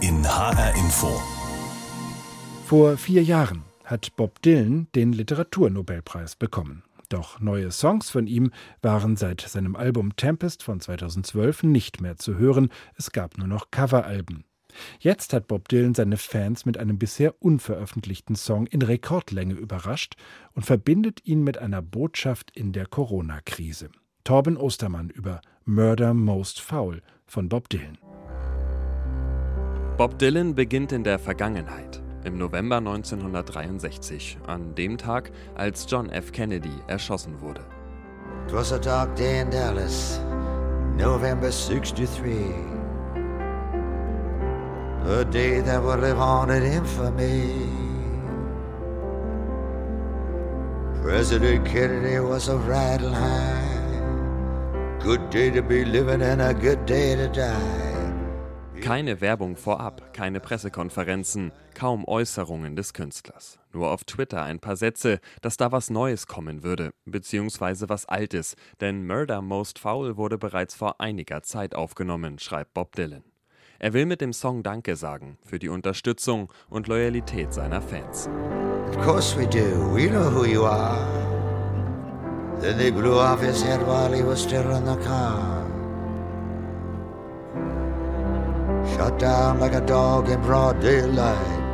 in 0.00 0.26
HR 0.26 0.74
Info. 0.76 1.20
Vor 2.64 2.96
vier 2.96 3.22
Jahren 3.22 3.64
hat 3.84 4.16
Bob 4.16 4.40
Dylan 4.40 4.88
den 4.94 5.12
Literaturnobelpreis 5.12 6.36
bekommen. 6.36 6.84
Doch 7.10 7.38
neue 7.38 7.70
Songs 7.70 8.08
von 8.08 8.26
ihm 8.26 8.50
waren 8.80 9.16
seit 9.16 9.42
seinem 9.42 9.76
Album 9.76 10.16
Tempest 10.16 10.62
von 10.62 10.80
2012 10.80 11.64
nicht 11.64 12.00
mehr 12.00 12.16
zu 12.16 12.38
hören. 12.38 12.70
Es 12.96 13.12
gab 13.12 13.36
nur 13.36 13.46
noch 13.46 13.70
Coveralben. 13.70 14.44
Jetzt 15.00 15.34
hat 15.34 15.48
Bob 15.48 15.68
Dylan 15.68 15.94
seine 15.94 16.16
Fans 16.16 16.64
mit 16.64 16.78
einem 16.78 16.98
bisher 16.98 17.34
unveröffentlichten 17.42 18.36
Song 18.36 18.66
in 18.66 18.80
Rekordlänge 18.80 19.54
überrascht 19.54 20.14
und 20.54 20.64
verbindet 20.64 21.26
ihn 21.26 21.44
mit 21.44 21.58
einer 21.58 21.82
Botschaft 21.82 22.50
in 22.56 22.72
der 22.72 22.86
Corona-Krise. 22.86 23.90
Torben 24.24 24.56
Ostermann 24.56 25.10
über 25.10 25.42
Murder 25.66 26.12
Most 26.12 26.60
Foul 26.60 27.00
von 27.24 27.48
Bob 27.48 27.70
Dylan. 27.70 27.96
Bob 29.96 30.18
Dylan 30.18 30.54
beginnt 30.54 30.92
in 30.92 31.04
der 31.04 31.18
Vergangenheit, 31.18 32.02
im 32.22 32.36
November 32.36 32.76
1963, 32.76 34.36
an 34.46 34.74
dem 34.74 34.98
Tag, 34.98 35.32
als 35.54 35.86
John 35.88 36.10
F. 36.10 36.32
Kennedy 36.32 36.74
erschossen 36.86 37.40
wurde. 37.40 37.62
It 38.46 38.52
was 38.52 38.72
a 38.72 38.78
dark 38.78 39.16
day 39.16 39.40
in 39.40 39.48
Dallas, 39.48 40.20
November 40.98 41.50
63. 41.50 42.34
A 45.06 45.24
day 45.24 45.62
that 45.62 45.82
would 45.82 46.00
live 46.00 46.18
on 46.18 46.50
in 46.50 46.62
infamy. 46.62 47.66
President 51.02 51.64
Kennedy 51.64 52.20
was 52.20 52.50
a 52.50 52.58
riding 52.58 53.14
high. 53.14 53.73
Good 55.04 55.28
day 55.30 55.50
to 55.50 55.60
be 55.60 55.84
living 55.84 56.22
and 56.22 56.40
a 56.40 56.54
good 56.54 56.88
day 56.88 57.14
to 57.14 57.28
die. 57.28 58.80
Keine 58.80 59.20
Werbung 59.20 59.54
vorab, 59.54 60.14
keine 60.14 60.40
Pressekonferenzen, 60.40 61.52
kaum 61.74 62.08
Äußerungen 62.08 62.74
des 62.74 62.94
Künstlers. 62.94 63.58
Nur 63.74 63.90
auf 63.90 64.04
Twitter 64.04 64.42
ein 64.42 64.60
paar 64.60 64.76
Sätze, 64.76 65.20
dass 65.42 65.58
da 65.58 65.72
was 65.72 65.90
Neues 65.90 66.26
kommen 66.26 66.62
würde, 66.62 66.94
beziehungsweise 67.04 67.90
was 67.90 68.06
Altes, 68.06 68.56
denn 68.80 69.06
Murder 69.06 69.42
Most 69.42 69.78
Foul 69.78 70.16
wurde 70.16 70.38
bereits 70.38 70.74
vor 70.74 70.98
einiger 71.02 71.42
Zeit 71.42 71.74
aufgenommen, 71.74 72.38
schreibt 72.38 72.72
Bob 72.72 72.96
Dylan. 72.96 73.24
Er 73.78 73.92
will 73.92 74.06
mit 74.06 74.22
dem 74.22 74.32
Song 74.32 74.62
Danke 74.62 74.96
sagen 74.96 75.36
für 75.44 75.58
die 75.58 75.68
Unterstützung 75.68 76.50
und 76.70 76.88
Loyalität 76.88 77.52
seiner 77.52 77.82
Fans. 77.82 78.30
Of 78.88 79.04
course 79.04 79.38
we 79.38 79.46
do. 79.46 79.94
We 79.94 80.08
know 80.08 80.30
who 80.30 80.46
you 80.46 80.64
are. 80.64 81.23
Then 82.60 82.78
they 82.78 82.90
blew 82.90 83.18
off 83.18 83.40
his 83.40 83.62
head 83.62 83.80
while 83.86 84.12
he 84.12 84.22
was 84.22 84.42
still 84.42 84.70
in 84.70 84.84
the 84.84 84.96
car. 85.04 85.64
Shot 88.96 89.18
down 89.18 89.60
like 89.60 89.74
a 89.74 89.80
dog 89.80 90.28
in 90.28 90.40
broad 90.40 90.80
daylight. 90.80 91.64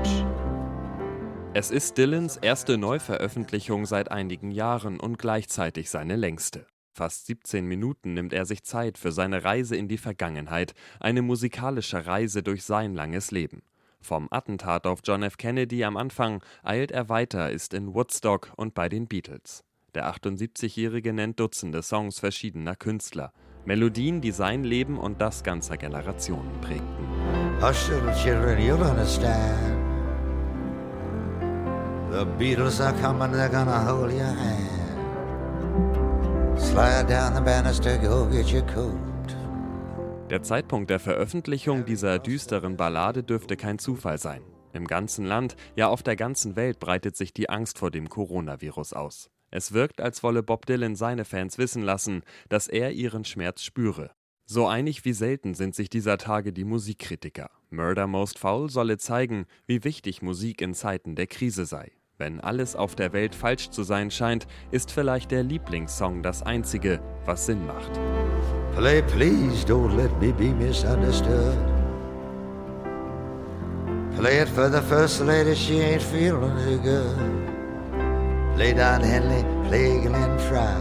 Es 1.53 1.73
ist 1.73 1.99
Dylans 1.99 2.37
erste 2.37 2.79
Neuveröffentlichung 2.79 3.85
seit 3.85 4.11
einigen 4.11 4.53
Jahren 4.53 5.01
und 5.01 5.19
gleichzeitig 5.19 5.91
seine 5.91 6.15
längste. 6.15 6.65
Fast 6.93 7.27
17 7.27 7.67
Minuten 7.67 8.15
nimmt 8.15 8.33
er 8.33 8.47
sich 8.47 8.63
Zeit 8.63 8.99
für 8.99 9.11
seine 9.11 9.43
Reise 9.43 9.77
in 9.77 9.89
die 9.89 9.99
Vergangenheit, 9.99 10.75
eine 11.01 11.23
musikalische 11.23 12.07
Reise 12.07 12.43
durch 12.43 12.63
sein 12.63 12.95
langes 12.95 13.33
Leben. 13.33 13.63
Vom 14.01 14.29
Attentat 14.31 14.87
auf 14.87 15.01
John 15.05 15.23
F. 15.23 15.37
Kennedy 15.37 15.85
am 15.85 15.97
Anfang 15.97 16.43
eilt 16.63 16.91
er 16.91 17.09
weiter, 17.09 17.51
ist 17.51 17.75
in 17.75 17.95
Woodstock 17.95 18.53
und 18.57 18.75
bei 18.75 18.89
den 18.89 19.09
Beatles. 19.09 19.65
Der 19.95 20.13
78-Jährige 20.15 21.13
nennt 21.13 21.41
Dutzende 21.41 21.83
Songs 21.83 22.21
verschiedener 22.21 22.77
Künstler. 22.77 23.33
Melodien, 23.65 24.21
die 24.21 24.31
sein 24.31 24.63
Leben 24.63 24.99
und 24.99 25.21
das 25.21 25.43
ganzer 25.43 25.77
Generationen 25.77 26.61
prägten. 26.61 27.07
The 32.11 32.25
Beatles 32.39 32.81
are 32.81 32.93
coming, 33.01 33.33
they're 33.33 33.49
gonna 33.49 33.85
hold 33.85 34.13
your 34.13 34.35
hand. 34.37 34.81
Slide 36.59 37.07
down 37.09 37.35
the 37.35 37.41
banister, 37.41 37.99
go 37.99 38.27
get 38.27 38.53
your 38.53 38.67
coat. 38.67 38.97
Der 40.31 40.43
Zeitpunkt 40.43 40.91
der 40.91 41.01
Veröffentlichung 41.01 41.85
dieser 41.85 42.19
düsteren 42.21 42.77
Ballade 42.77 43.25
dürfte 43.25 43.57
kein 43.57 43.79
Zufall 43.81 44.19
sein. 44.19 44.43
Im 44.73 44.87
ganzen 44.87 45.25
Land, 45.25 45.57
ja 45.75 45.89
auf 45.89 46.05
der 46.05 46.15
ganzen 46.15 46.55
Welt 46.55 46.79
breitet 46.79 47.17
sich 47.17 47.33
die 47.35 47.49
Angst 47.49 47.79
vor 47.79 47.91
dem 47.91 48.09
Coronavirus 48.09 48.93
aus. 48.93 49.31
Es 49.51 49.73
wirkt, 49.73 50.01
als 50.01 50.23
wolle 50.23 50.43
Bob 50.43 50.67
Dylan 50.67 50.95
seine 50.95 51.25
Fans 51.25 51.59
wissen 51.59 51.83
lassen, 51.83 52.23
dass 52.49 52.69
er 52.69 52.93
ihren 52.93 53.25
Schmerz 53.25 53.63
spüre. 53.63 54.13
So 54.47 54.67
einig 54.67 55.05
wie 55.05 55.13
selten 55.13 55.55
sind 55.55 55.75
sich 55.75 55.91
dieser 55.91 56.19
Tage 56.19 56.53
die 56.53 56.65
Musikkritiker. 56.65 57.51
Murder 57.71 58.07
Most 58.07 58.39
Foul 58.39 58.69
solle 58.69 58.99
zeigen, 58.99 59.47
wie 59.67 59.85
wichtig 59.85 60.23
Musik 60.23 60.61
in 60.61 60.75
Zeiten 60.75 61.15
der 61.15 61.29
Krise 61.29 61.67
sei. 61.67 61.93
Wenn 62.19 62.41
alles 62.41 62.77
auf 62.77 62.95
der 62.97 63.13
Welt 63.13 63.35
falsch 63.35 63.71
zu 63.71 63.83
sein 63.83 64.11
scheint, 64.11 64.47
ist 64.73 64.93
vielleicht 64.93 65.31
der 65.31 65.43
Lieblingssong 65.43 66.23
das 66.23 66.43
einzige, 66.43 67.01
was 67.25 67.47
Sinn 67.47 67.67
macht. 67.67 67.93
Play, 68.77 69.03
please 69.03 69.65
don't 69.67 69.97
let 69.97 70.11
me 70.21 70.33
be 70.33 70.53
misunderstood. 70.53 71.57
Play 74.19 74.43
it 74.43 74.49
for 74.49 74.69
the 74.69 74.83
first 74.83 75.21
lady, 75.21 75.55
she 75.55 75.81
ain't 75.81 76.03
feeling 76.03 76.55
too 76.65 76.79
good. 76.83 77.50
Play 78.61 78.75
down 78.75 79.01
Henley, 79.03 79.43
play 79.67 79.99
Glenn 80.03 80.39
Fry. 80.39 80.77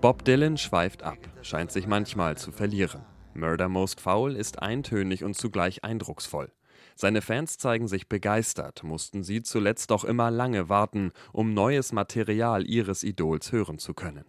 Bob 0.00 0.24
Dylan 0.24 0.56
schweift 0.56 1.04
ab, 1.04 1.18
scheint 1.40 1.70
sich 1.70 1.86
manchmal 1.86 2.36
zu 2.36 2.50
verlieren. 2.50 3.02
Murder 3.32 3.68
Most 3.68 4.00
Foul 4.00 4.34
ist 4.34 4.60
eintönig 4.60 5.22
und 5.22 5.36
zugleich 5.36 5.84
eindrucksvoll. 5.84 6.50
Seine 6.96 7.22
Fans 7.22 7.58
zeigen 7.58 7.86
sich 7.86 8.08
begeistert, 8.08 8.82
mussten 8.82 9.22
sie 9.22 9.42
zuletzt 9.42 9.92
doch 9.92 10.02
immer 10.02 10.32
lange 10.32 10.68
warten, 10.68 11.12
um 11.32 11.54
neues 11.54 11.92
Material 11.92 12.68
ihres 12.68 13.04
Idols 13.04 13.52
hören 13.52 13.78
zu 13.78 13.94
können. 13.94 14.24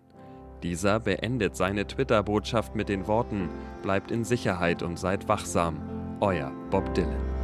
Dieser 0.62 1.00
beendet 1.00 1.56
seine 1.56 1.88
Twitter-Botschaft 1.88 2.76
mit 2.76 2.90
den 2.90 3.08
Worten: 3.08 3.50
Bleibt 3.82 4.12
in 4.12 4.24
Sicherheit 4.24 4.84
und 4.84 5.00
seid 5.00 5.28
wachsam. 5.28 5.82
Euer 6.20 6.52
Bob 6.70 6.94
Dylan. 6.94 7.37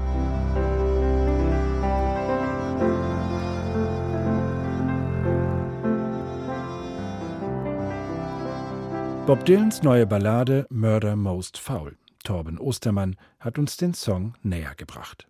Bob 9.26 9.46
Dylans 9.46 9.82
neue 9.84 10.06
Ballade 10.06 10.68
Murder 10.70 11.16
Most 11.16 11.58
Foul. 11.58 11.96
Torben 12.26 12.58
Ostermann 12.58 13.16
hat 13.40 13.58
uns 13.58 13.78
den 13.78 13.94
Song 13.94 14.34
näher 14.44 14.76
gebracht. 14.76 15.30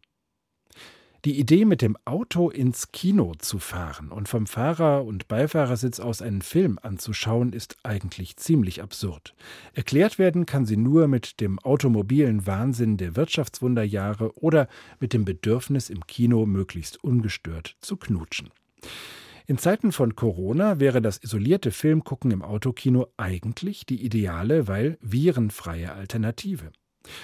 Die 1.25 1.39
Idee, 1.39 1.63
mit 1.63 1.83
dem 1.83 1.95
Auto 2.03 2.49
ins 2.49 2.91
Kino 2.91 3.33
zu 3.37 3.59
fahren 3.59 4.11
und 4.11 4.27
vom 4.27 4.47
Fahrer- 4.47 5.05
und 5.05 5.27
Beifahrersitz 5.27 5.99
aus 5.99 6.23
einen 6.23 6.41
Film 6.41 6.79
anzuschauen, 6.81 7.53
ist 7.53 7.77
eigentlich 7.83 8.35
ziemlich 8.37 8.81
absurd. 8.81 9.35
Erklärt 9.75 10.17
werden 10.17 10.47
kann 10.47 10.65
sie 10.65 10.75
nur 10.75 11.07
mit 11.07 11.39
dem 11.39 11.59
automobilen 11.59 12.47
Wahnsinn 12.47 12.97
der 12.97 13.15
Wirtschaftswunderjahre 13.15 14.35
oder 14.39 14.67
mit 14.99 15.13
dem 15.13 15.23
Bedürfnis, 15.23 15.91
im 15.91 16.07
Kino 16.07 16.47
möglichst 16.47 17.03
ungestört 17.03 17.77
zu 17.79 17.95
knutschen. 17.95 18.49
In 19.45 19.57
Zeiten 19.57 19.91
von 19.91 20.15
Corona 20.15 20.79
wäre 20.79 21.01
das 21.01 21.17
isolierte 21.17 21.71
Filmgucken 21.71 22.31
im 22.31 22.41
Autokino 22.41 23.07
eigentlich 23.17 23.85
die 23.85 24.03
ideale, 24.03 24.67
weil 24.67 24.97
virenfreie 25.01 25.91
Alternative. 25.91 26.71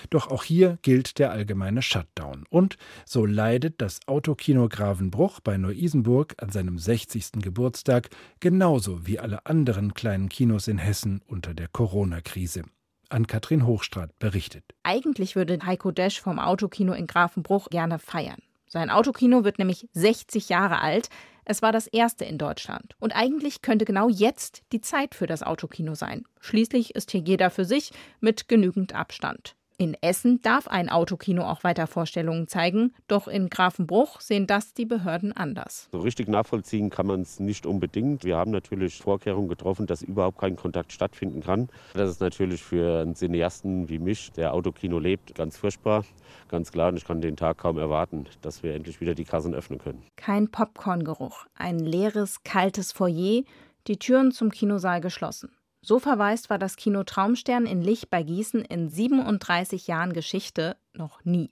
Doch 0.09 0.27
auch 0.27 0.43
hier 0.43 0.77
gilt 0.81 1.19
der 1.19 1.31
allgemeine 1.31 1.81
Shutdown. 1.81 2.43
Und 2.49 2.77
so 3.05 3.25
leidet 3.25 3.81
das 3.81 4.01
Autokino 4.07 4.67
Gravenbruch 4.67 5.39
bei 5.39 5.57
Neu-Isenburg 5.57 6.35
an 6.39 6.49
seinem 6.49 6.77
60. 6.77 7.41
Geburtstag 7.41 8.09
genauso 8.41 9.07
wie 9.07 9.19
alle 9.19 9.45
anderen 9.45 9.93
kleinen 9.93 10.27
Kinos 10.27 10.67
in 10.67 10.77
Hessen 10.77 11.21
unter 11.25 11.53
der 11.53 11.69
Corona-Krise. 11.69 12.63
An 13.07 13.25
Katrin 13.27 13.65
Hochstrat 13.65 14.19
berichtet. 14.19 14.65
Eigentlich 14.83 15.37
würde 15.37 15.57
Heiko 15.65 15.91
Desch 15.91 16.19
vom 16.19 16.37
Autokino 16.37 16.91
in 16.93 17.07
Grafenbruch 17.07 17.69
gerne 17.69 17.97
feiern. 17.97 18.41
Sein 18.67 18.91
Autokino 18.91 19.43
wird 19.43 19.57
nämlich 19.57 19.87
60 19.93 20.49
Jahre 20.49 20.79
alt. 20.79 21.09
Es 21.51 21.63
war 21.63 21.71
das 21.71 21.87
erste 21.87 22.25
in 22.25 22.37
Deutschland. 22.37 22.95
Und 22.99 23.15
eigentlich 23.15 23.63
könnte 23.63 23.83
genau 23.83 24.07
jetzt 24.07 24.61
die 24.71 24.81
Zeit 24.81 25.15
für 25.15 25.25
das 25.25 25.41
Autokino 25.41 25.95
sein. 25.95 26.25
Schließlich 26.39 26.93
ist 26.93 27.09
hier 27.09 27.21
jeder 27.21 27.49
für 27.49 27.65
sich 27.65 27.91
mit 28.19 28.47
genügend 28.47 28.93
Abstand. 28.93 29.55
In 29.81 29.95
Essen 30.01 30.41
darf 30.41 30.67
ein 30.67 30.89
Autokino 30.89 31.43
auch 31.43 31.63
weiter 31.63 31.87
Vorstellungen 31.87 32.49
zeigen, 32.49 32.93
doch 33.07 33.29
in 33.29 33.47
Grafenbruch 33.47 34.19
sehen 34.19 34.45
das 34.45 34.73
die 34.73 34.83
Behörden 34.83 35.31
anders. 35.31 35.87
So 35.93 35.99
richtig 35.99 36.27
nachvollziehen 36.27 36.89
kann 36.89 37.07
man 37.07 37.21
es 37.21 37.39
nicht 37.39 37.65
unbedingt. 37.65 38.25
Wir 38.25 38.35
haben 38.35 38.51
natürlich 38.51 38.97
Vorkehrungen 38.97 39.47
getroffen, 39.47 39.87
dass 39.87 40.01
überhaupt 40.01 40.37
kein 40.37 40.57
Kontakt 40.57 40.91
stattfinden 40.91 41.39
kann. 41.39 41.69
Das 41.93 42.09
ist 42.09 42.19
natürlich 42.19 42.61
für 42.61 43.03
einen 43.03 43.15
Cineasten 43.15 43.87
wie 43.87 43.99
mich, 43.99 44.33
der 44.33 44.53
Autokino 44.53 44.99
lebt, 44.99 45.33
ganz 45.33 45.55
furchtbar. 45.55 46.03
Ganz 46.49 46.73
klar, 46.73 46.89
und 46.89 46.97
ich 46.97 47.05
kann 47.05 47.21
den 47.21 47.37
Tag 47.37 47.59
kaum 47.59 47.77
erwarten, 47.77 48.25
dass 48.41 48.63
wir 48.63 48.75
endlich 48.75 48.99
wieder 48.99 49.15
die 49.15 49.23
Kassen 49.23 49.53
öffnen 49.53 49.79
können. 49.79 50.03
Kein 50.17 50.51
Popcorngeruch, 50.51 51.45
ein 51.55 51.79
leeres, 51.79 52.43
kaltes 52.43 52.91
Foyer, 52.91 53.43
die 53.87 53.97
Türen 53.97 54.33
zum 54.33 54.49
Kinosaal 54.49 54.99
geschlossen. 54.99 55.51
So 55.81 55.99
verwaist 55.99 56.49
war 56.49 56.59
das 56.59 56.75
Kino 56.75 57.03
Traumstern 57.03 57.65
in 57.65 57.81
Lich 57.81 58.09
bei 58.09 58.21
Gießen 58.23 58.61
in 58.61 58.89
37 58.89 59.87
Jahren 59.87 60.13
Geschichte 60.13 60.75
noch 60.93 61.23
nie. 61.23 61.51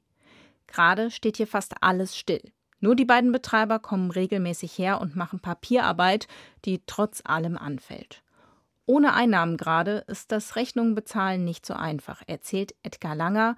Gerade 0.68 1.12
steht 1.12 1.38
hier 1.38 1.48
fast 1.48 1.76
alles 1.82 2.18
still. 2.18 2.42
Nur 2.80 2.96
die 2.96 3.06
beiden 3.06 3.32
Betreiber 3.32 3.80
kommen 3.80 4.12
regelmäßig 4.12 4.78
her 4.78 5.02
und 5.02 5.16
machen 5.16 5.40
Papierarbeit, 5.40 6.28
die 6.66 6.82
trotz 6.86 7.22
allem 7.26 7.58
anfällt. 7.58 8.22
Ohne 8.86 9.14
Einnahmen 9.14 9.58
gerade 9.58 10.04
ist 10.08 10.32
das 10.32 10.56
Rechnungen 10.56 10.94
bezahlen 10.94 11.44
nicht 11.44 11.66
so 11.66 11.74
einfach, 11.74 12.22
erzählt 12.28 12.76
Edgar 12.84 13.16
Langer, 13.16 13.56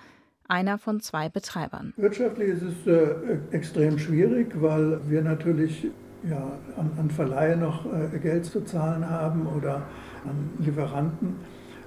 einer 0.48 0.78
von 0.78 1.02
zwei 1.02 1.30
Betreibern. 1.30 1.94
Wirtschaftlich 1.98 2.50
ist 2.50 2.64
es 2.64 2.88
äh, 2.88 3.38
extrem 3.52 4.00
schwierig, 4.00 4.60
weil 4.60 5.00
wir 5.10 5.22
natürlich 5.22 5.88
ja, 6.28 6.52
an, 6.78 6.92
an 6.98 7.10
Verleihe 7.10 7.58
noch 7.58 7.86
äh, 7.86 8.18
Geld 8.20 8.46
zu 8.46 8.64
zahlen 8.64 9.10
haben 9.10 9.48
oder 9.48 9.84
an 10.26 10.50
Lieferanten. 10.60 11.36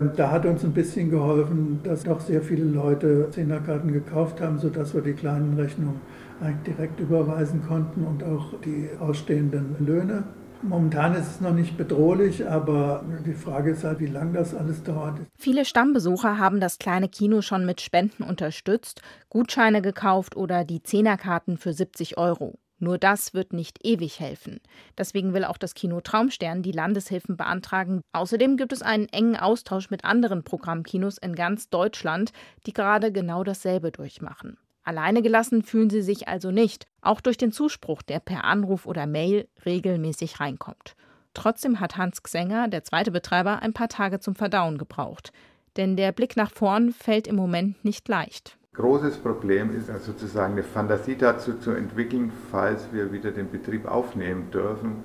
Und 0.00 0.18
da 0.18 0.30
hat 0.30 0.46
uns 0.46 0.64
ein 0.64 0.72
bisschen 0.72 1.10
geholfen, 1.10 1.80
dass 1.84 2.04
doch 2.04 2.20
sehr 2.20 2.42
viele 2.42 2.64
Leute 2.64 3.28
Zehnerkarten 3.30 3.92
gekauft 3.92 4.40
haben, 4.40 4.58
sodass 4.58 4.94
wir 4.94 5.02
die 5.02 5.12
kleinen 5.12 5.54
Rechnungen 5.58 6.00
eigentlich 6.40 6.74
direkt 6.74 6.98
überweisen 6.98 7.62
konnten 7.66 8.04
und 8.04 8.24
auch 8.24 8.58
die 8.64 8.88
ausstehenden 8.98 9.76
Löhne. 9.78 10.24
Momentan 10.62 11.14
ist 11.14 11.28
es 11.28 11.40
noch 11.40 11.52
nicht 11.52 11.76
bedrohlich, 11.76 12.48
aber 12.48 13.04
die 13.26 13.32
Frage 13.32 13.72
ist 13.72 13.82
halt, 13.82 13.98
wie 13.98 14.06
lange 14.06 14.34
das 14.34 14.54
alles 14.54 14.82
dauert. 14.82 15.18
Viele 15.36 15.64
Stammbesucher 15.64 16.38
haben 16.38 16.60
das 16.60 16.78
kleine 16.78 17.08
Kino 17.08 17.42
schon 17.42 17.66
mit 17.66 17.80
Spenden 17.80 18.22
unterstützt, 18.22 19.02
Gutscheine 19.28 19.82
gekauft 19.82 20.36
oder 20.36 20.64
die 20.64 20.82
Zehnerkarten 20.82 21.58
für 21.58 21.72
70 21.72 22.16
Euro. 22.16 22.58
Nur 22.82 22.98
das 22.98 23.32
wird 23.32 23.52
nicht 23.52 23.86
ewig 23.86 24.18
helfen. 24.18 24.60
Deswegen 24.98 25.34
will 25.34 25.44
auch 25.44 25.56
das 25.56 25.74
Kino 25.74 26.00
Traumstern 26.00 26.64
die 26.64 26.72
Landeshilfen 26.72 27.36
beantragen. 27.36 28.00
Außerdem 28.12 28.56
gibt 28.56 28.72
es 28.72 28.82
einen 28.82 29.08
engen 29.10 29.36
Austausch 29.36 29.88
mit 29.88 30.04
anderen 30.04 30.42
Programmkinos 30.42 31.16
in 31.18 31.36
ganz 31.36 31.70
Deutschland, 31.70 32.32
die 32.66 32.72
gerade 32.72 33.12
genau 33.12 33.44
dasselbe 33.44 33.92
durchmachen. 33.92 34.58
Alleine 34.82 35.22
gelassen 35.22 35.62
fühlen 35.62 35.90
sie 35.90 36.02
sich 36.02 36.26
also 36.26 36.50
nicht, 36.50 36.88
auch 37.02 37.20
durch 37.20 37.36
den 37.36 37.52
Zuspruch, 37.52 38.02
der 38.02 38.18
per 38.18 38.42
Anruf 38.42 38.84
oder 38.84 39.06
Mail 39.06 39.46
regelmäßig 39.64 40.40
reinkommt. 40.40 40.96
Trotzdem 41.34 41.78
hat 41.78 41.96
Hans 41.96 42.24
Xenger, 42.24 42.66
der 42.66 42.82
zweite 42.82 43.12
Betreiber, 43.12 43.62
ein 43.62 43.74
paar 43.74 43.90
Tage 43.90 44.18
zum 44.18 44.34
Verdauen 44.34 44.76
gebraucht. 44.76 45.32
Denn 45.76 45.96
der 45.96 46.10
Blick 46.10 46.36
nach 46.36 46.50
vorn 46.50 46.90
fällt 46.92 47.28
im 47.28 47.36
Moment 47.36 47.84
nicht 47.84 48.08
leicht. 48.08 48.58
Großes 48.74 49.18
Problem 49.18 49.76
ist 49.76 49.88
sozusagen 50.02 50.54
eine 50.54 50.62
Fantasie 50.62 51.14
dazu 51.14 51.58
zu 51.58 51.72
entwickeln, 51.72 52.32
falls 52.50 52.90
wir 52.90 53.12
wieder 53.12 53.30
den 53.30 53.50
Betrieb 53.50 53.84
aufnehmen 53.84 54.50
dürfen, 54.50 54.96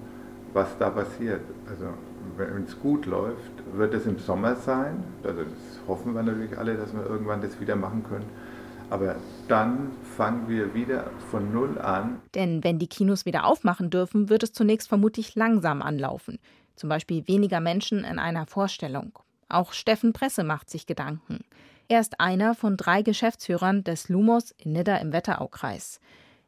was 0.53 0.77
da 0.77 0.89
passiert. 0.89 1.41
Also 1.69 1.87
wenn 2.37 2.63
es 2.63 2.79
gut 2.79 3.05
läuft, 3.05 3.51
wird 3.73 3.93
es 3.93 4.05
im 4.05 4.19
Sommer 4.19 4.55
sein. 4.55 5.03
Also 5.21 5.43
das 5.43 5.81
hoffen 5.85 6.15
wir 6.15 6.23
natürlich 6.23 6.57
alle, 6.57 6.75
dass 6.75 6.93
wir 6.93 7.05
irgendwann 7.05 7.41
das 7.41 7.59
wieder 7.59 7.75
machen 7.75 8.05
können. 8.07 8.29
Aber 8.89 9.17
dann 9.49 9.91
fangen 10.15 10.47
wir 10.47 10.73
wieder 10.73 11.11
von 11.29 11.51
Null 11.51 11.77
an. 11.77 12.21
Denn 12.35 12.63
wenn 12.63 12.79
die 12.79 12.87
Kinos 12.87 13.25
wieder 13.25 13.45
aufmachen 13.45 13.89
dürfen, 13.89 14.29
wird 14.29 14.43
es 14.43 14.53
zunächst 14.53 14.87
vermutlich 14.87 15.35
langsam 15.35 15.81
anlaufen. 15.81 16.39
Zum 16.77 16.87
Beispiel 16.87 17.27
weniger 17.27 17.59
Menschen 17.59 18.05
in 18.05 18.17
einer 18.17 18.45
Vorstellung. 18.45 19.19
Auch 19.49 19.73
Steffen 19.73 20.13
Presse 20.13 20.45
macht 20.45 20.69
sich 20.69 20.85
Gedanken. 20.85 21.43
Er 21.89 22.01
ist 22.01 22.19
einer 22.19 22.53
von 22.53 22.75
drei 22.75 23.01
Geschäftsführern 23.01 23.83
des 23.83 24.09
Lumos 24.09 24.51
in 24.57 24.73
Nidda 24.73 24.97
im 24.97 25.13
Wetteraukreis. 25.13 26.01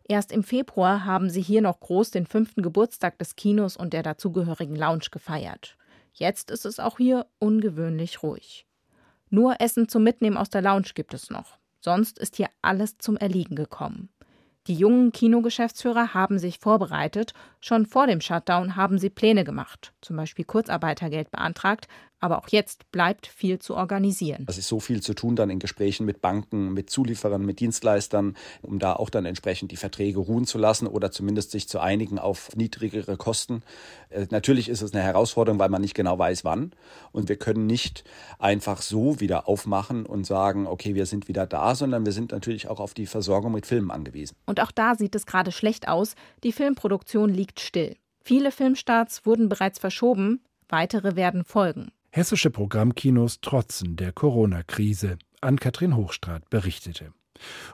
Erst 0.04 0.32
im 0.34 0.44
Februar 0.44 1.06
haben 1.06 1.30
sie 1.30 1.42
hier 1.42 1.62
noch 1.62 1.80
groß 1.80 2.12
den 2.12 2.26
fünften 2.26 2.62
Geburtstag 2.62 3.18
des 3.20 3.36
Kinos 3.36 3.78
und 3.78 3.94
der 3.94 4.04
dazugehörigen 4.04 4.76
Lounge 4.76 5.06
gefeiert. 5.12 5.78
Jetzt 6.14 6.52
ist 6.52 6.66
es 6.66 6.80
auch 6.80 6.98
hier 6.98 7.26
ungewöhnlich 7.38 8.22
ruhig. 8.22 8.66
Nur 9.30 9.62
Essen 9.62 9.88
zum 9.88 10.04
Mitnehmen 10.04 10.36
aus 10.36 10.50
der 10.50 10.62
Lounge 10.62 10.90
gibt 10.94 11.14
es 11.14 11.30
noch. 11.30 11.58
Sonst 11.80 12.20
ist 12.20 12.36
hier 12.36 12.50
alles 12.62 12.98
zum 12.98 13.16
Erliegen 13.16 13.56
gekommen. 13.56 14.10
Die 14.68 14.76
jungen 14.76 15.12
Kinogeschäftsführer 15.12 16.14
haben 16.14 16.38
sich 16.38 16.60
vorbereitet. 16.60 17.34
Schon 17.62 17.86
vor 17.86 18.08
dem 18.08 18.20
Shutdown 18.20 18.76
haben 18.76 19.00
sie 19.00 19.10
Pläne 19.10 19.44
gemacht, 19.44 19.94
zum 20.02 20.18
Beispiel 20.18 20.44
Kurzarbeitergeld 20.44 21.32
beantragt, 21.32 21.88
Aber 22.20 22.40
auch 22.40 22.50
jetzt 22.50 22.92
bleibt 22.92 23.28
viel 23.28 23.60
zu 23.60 23.76
organisieren. 23.76 24.46
Es 24.48 24.58
ist 24.58 24.68
so 24.68 24.80
viel 24.80 25.02
zu 25.02 25.14
tun 25.14 25.36
dann 25.36 25.50
in 25.50 25.60
Gesprächen 25.60 26.06
mit 26.06 26.22
Banken, 26.22 26.74
mit 26.74 26.90
Zulieferern, 26.90 27.46
mit 27.46 27.60
Dienstleistern, 27.60 28.36
um 28.62 28.80
da 28.80 28.94
auch 28.94 29.10
dann 29.10 29.26
entsprechend 29.26 29.72
die 29.72 29.78
Verträge 29.78 30.20
ruhen 30.20 30.46
zu 30.46 30.58
lassen 30.58 30.88
oder 30.88 31.12
zumindest 31.12 31.52
sich 31.52 31.70
zu 31.70 31.80
einigen 31.80 32.20
auf 32.20 32.56
niedrigere 32.56 33.16
Kosten. 33.16 33.64
Äh, 34.10 34.28
natürlich 34.32 34.68
ist 34.68 34.82
es 34.82 34.94
eine 34.94 35.04
Herausforderung, 35.04 35.60
weil 35.60 35.70
man 35.70 35.82
nicht 35.82 35.94
genau 35.94 36.20
weiß, 36.20 36.44
wann. 36.44 36.74
Und 37.12 37.30
wir 37.30 37.38
können 37.38 37.68
nicht 37.68 38.04
einfach 38.38 38.82
so 38.82 39.20
wieder 39.20 39.48
aufmachen 39.48 40.06
und 40.06 40.26
sagen, 40.26 40.68
okay, 40.68 40.96
wir 40.96 41.06
sind 41.06 41.28
wieder 41.28 41.48
da, 41.48 41.76
sondern 41.76 42.06
wir 42.06 42.12
sind 42.12 42.32
natürlich 42.32 42.68
auch 42.68 42.80
auf 42.80 42.94
die 42.94 43.06
Versorgung 43.06 43.54
mit 43.54 43.66
Filmen 43.66 43.92
angewiesen. 43.92 44.36
Und 44.46 44.60
auch 44.60 44.72
da 44.72 44.96
sieht 44.96 45.16
es 45.16 45.26
gerade 45.26 45.52
schlecht 45.52 45.88
aus. 45.88 46.16
Die 46.44 46.52
Filmproduktion 46.52 47.34
liegt 47.34 47.60
still. 47.60 47.96
Viele 48.24 48.52
Filmstarts 48.52 49.26
wurden 49.26 49.50
bereits 49.50 49.80
verschoben, 49.80 50.44
weitere 50.68 51.16
werden 51.16 51.44
folgen. 51.44 51.92
Hessische 52.12 52.50
Programmkinos 52.50 53.40
trotzen 53.42 53.96
der 53.96 54.12
Corona-Krise. 54.12 55.20
Ann-Kathrin 55.42 55.96
Hochstrat 55.96 56.50
berichtete. 56.50 57.14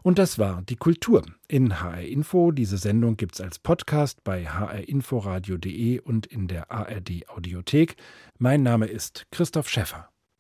Und 0.04 0.20
das 0.20 0.38
war 0.38 0.62
die 0.62 0.76
Kultur 0.76 1.26
in 1.48 1.82
HR 1.82 2.02
Info. 2.02 2.52
Diese 2.52 2.78
Sendung 2.78 3.18
gibt 3.18 3.36
es 3.36 3.42
als 3.42 3.60
Podcast 3.60 4.24
bei 4.24 4.46
hrinforadio.de 4.46 6.00
und 6.02 6.26
in 6.28 6.48
der 6.48 6.70
ARD 6.70 7.30
Audiothek. 7.30 7.96
Mein 8.38 8.62
Name 8.62 8.88
ist 8.88 9.26
Christoph 9.32 9.70
Schäffer. 9.70 10.10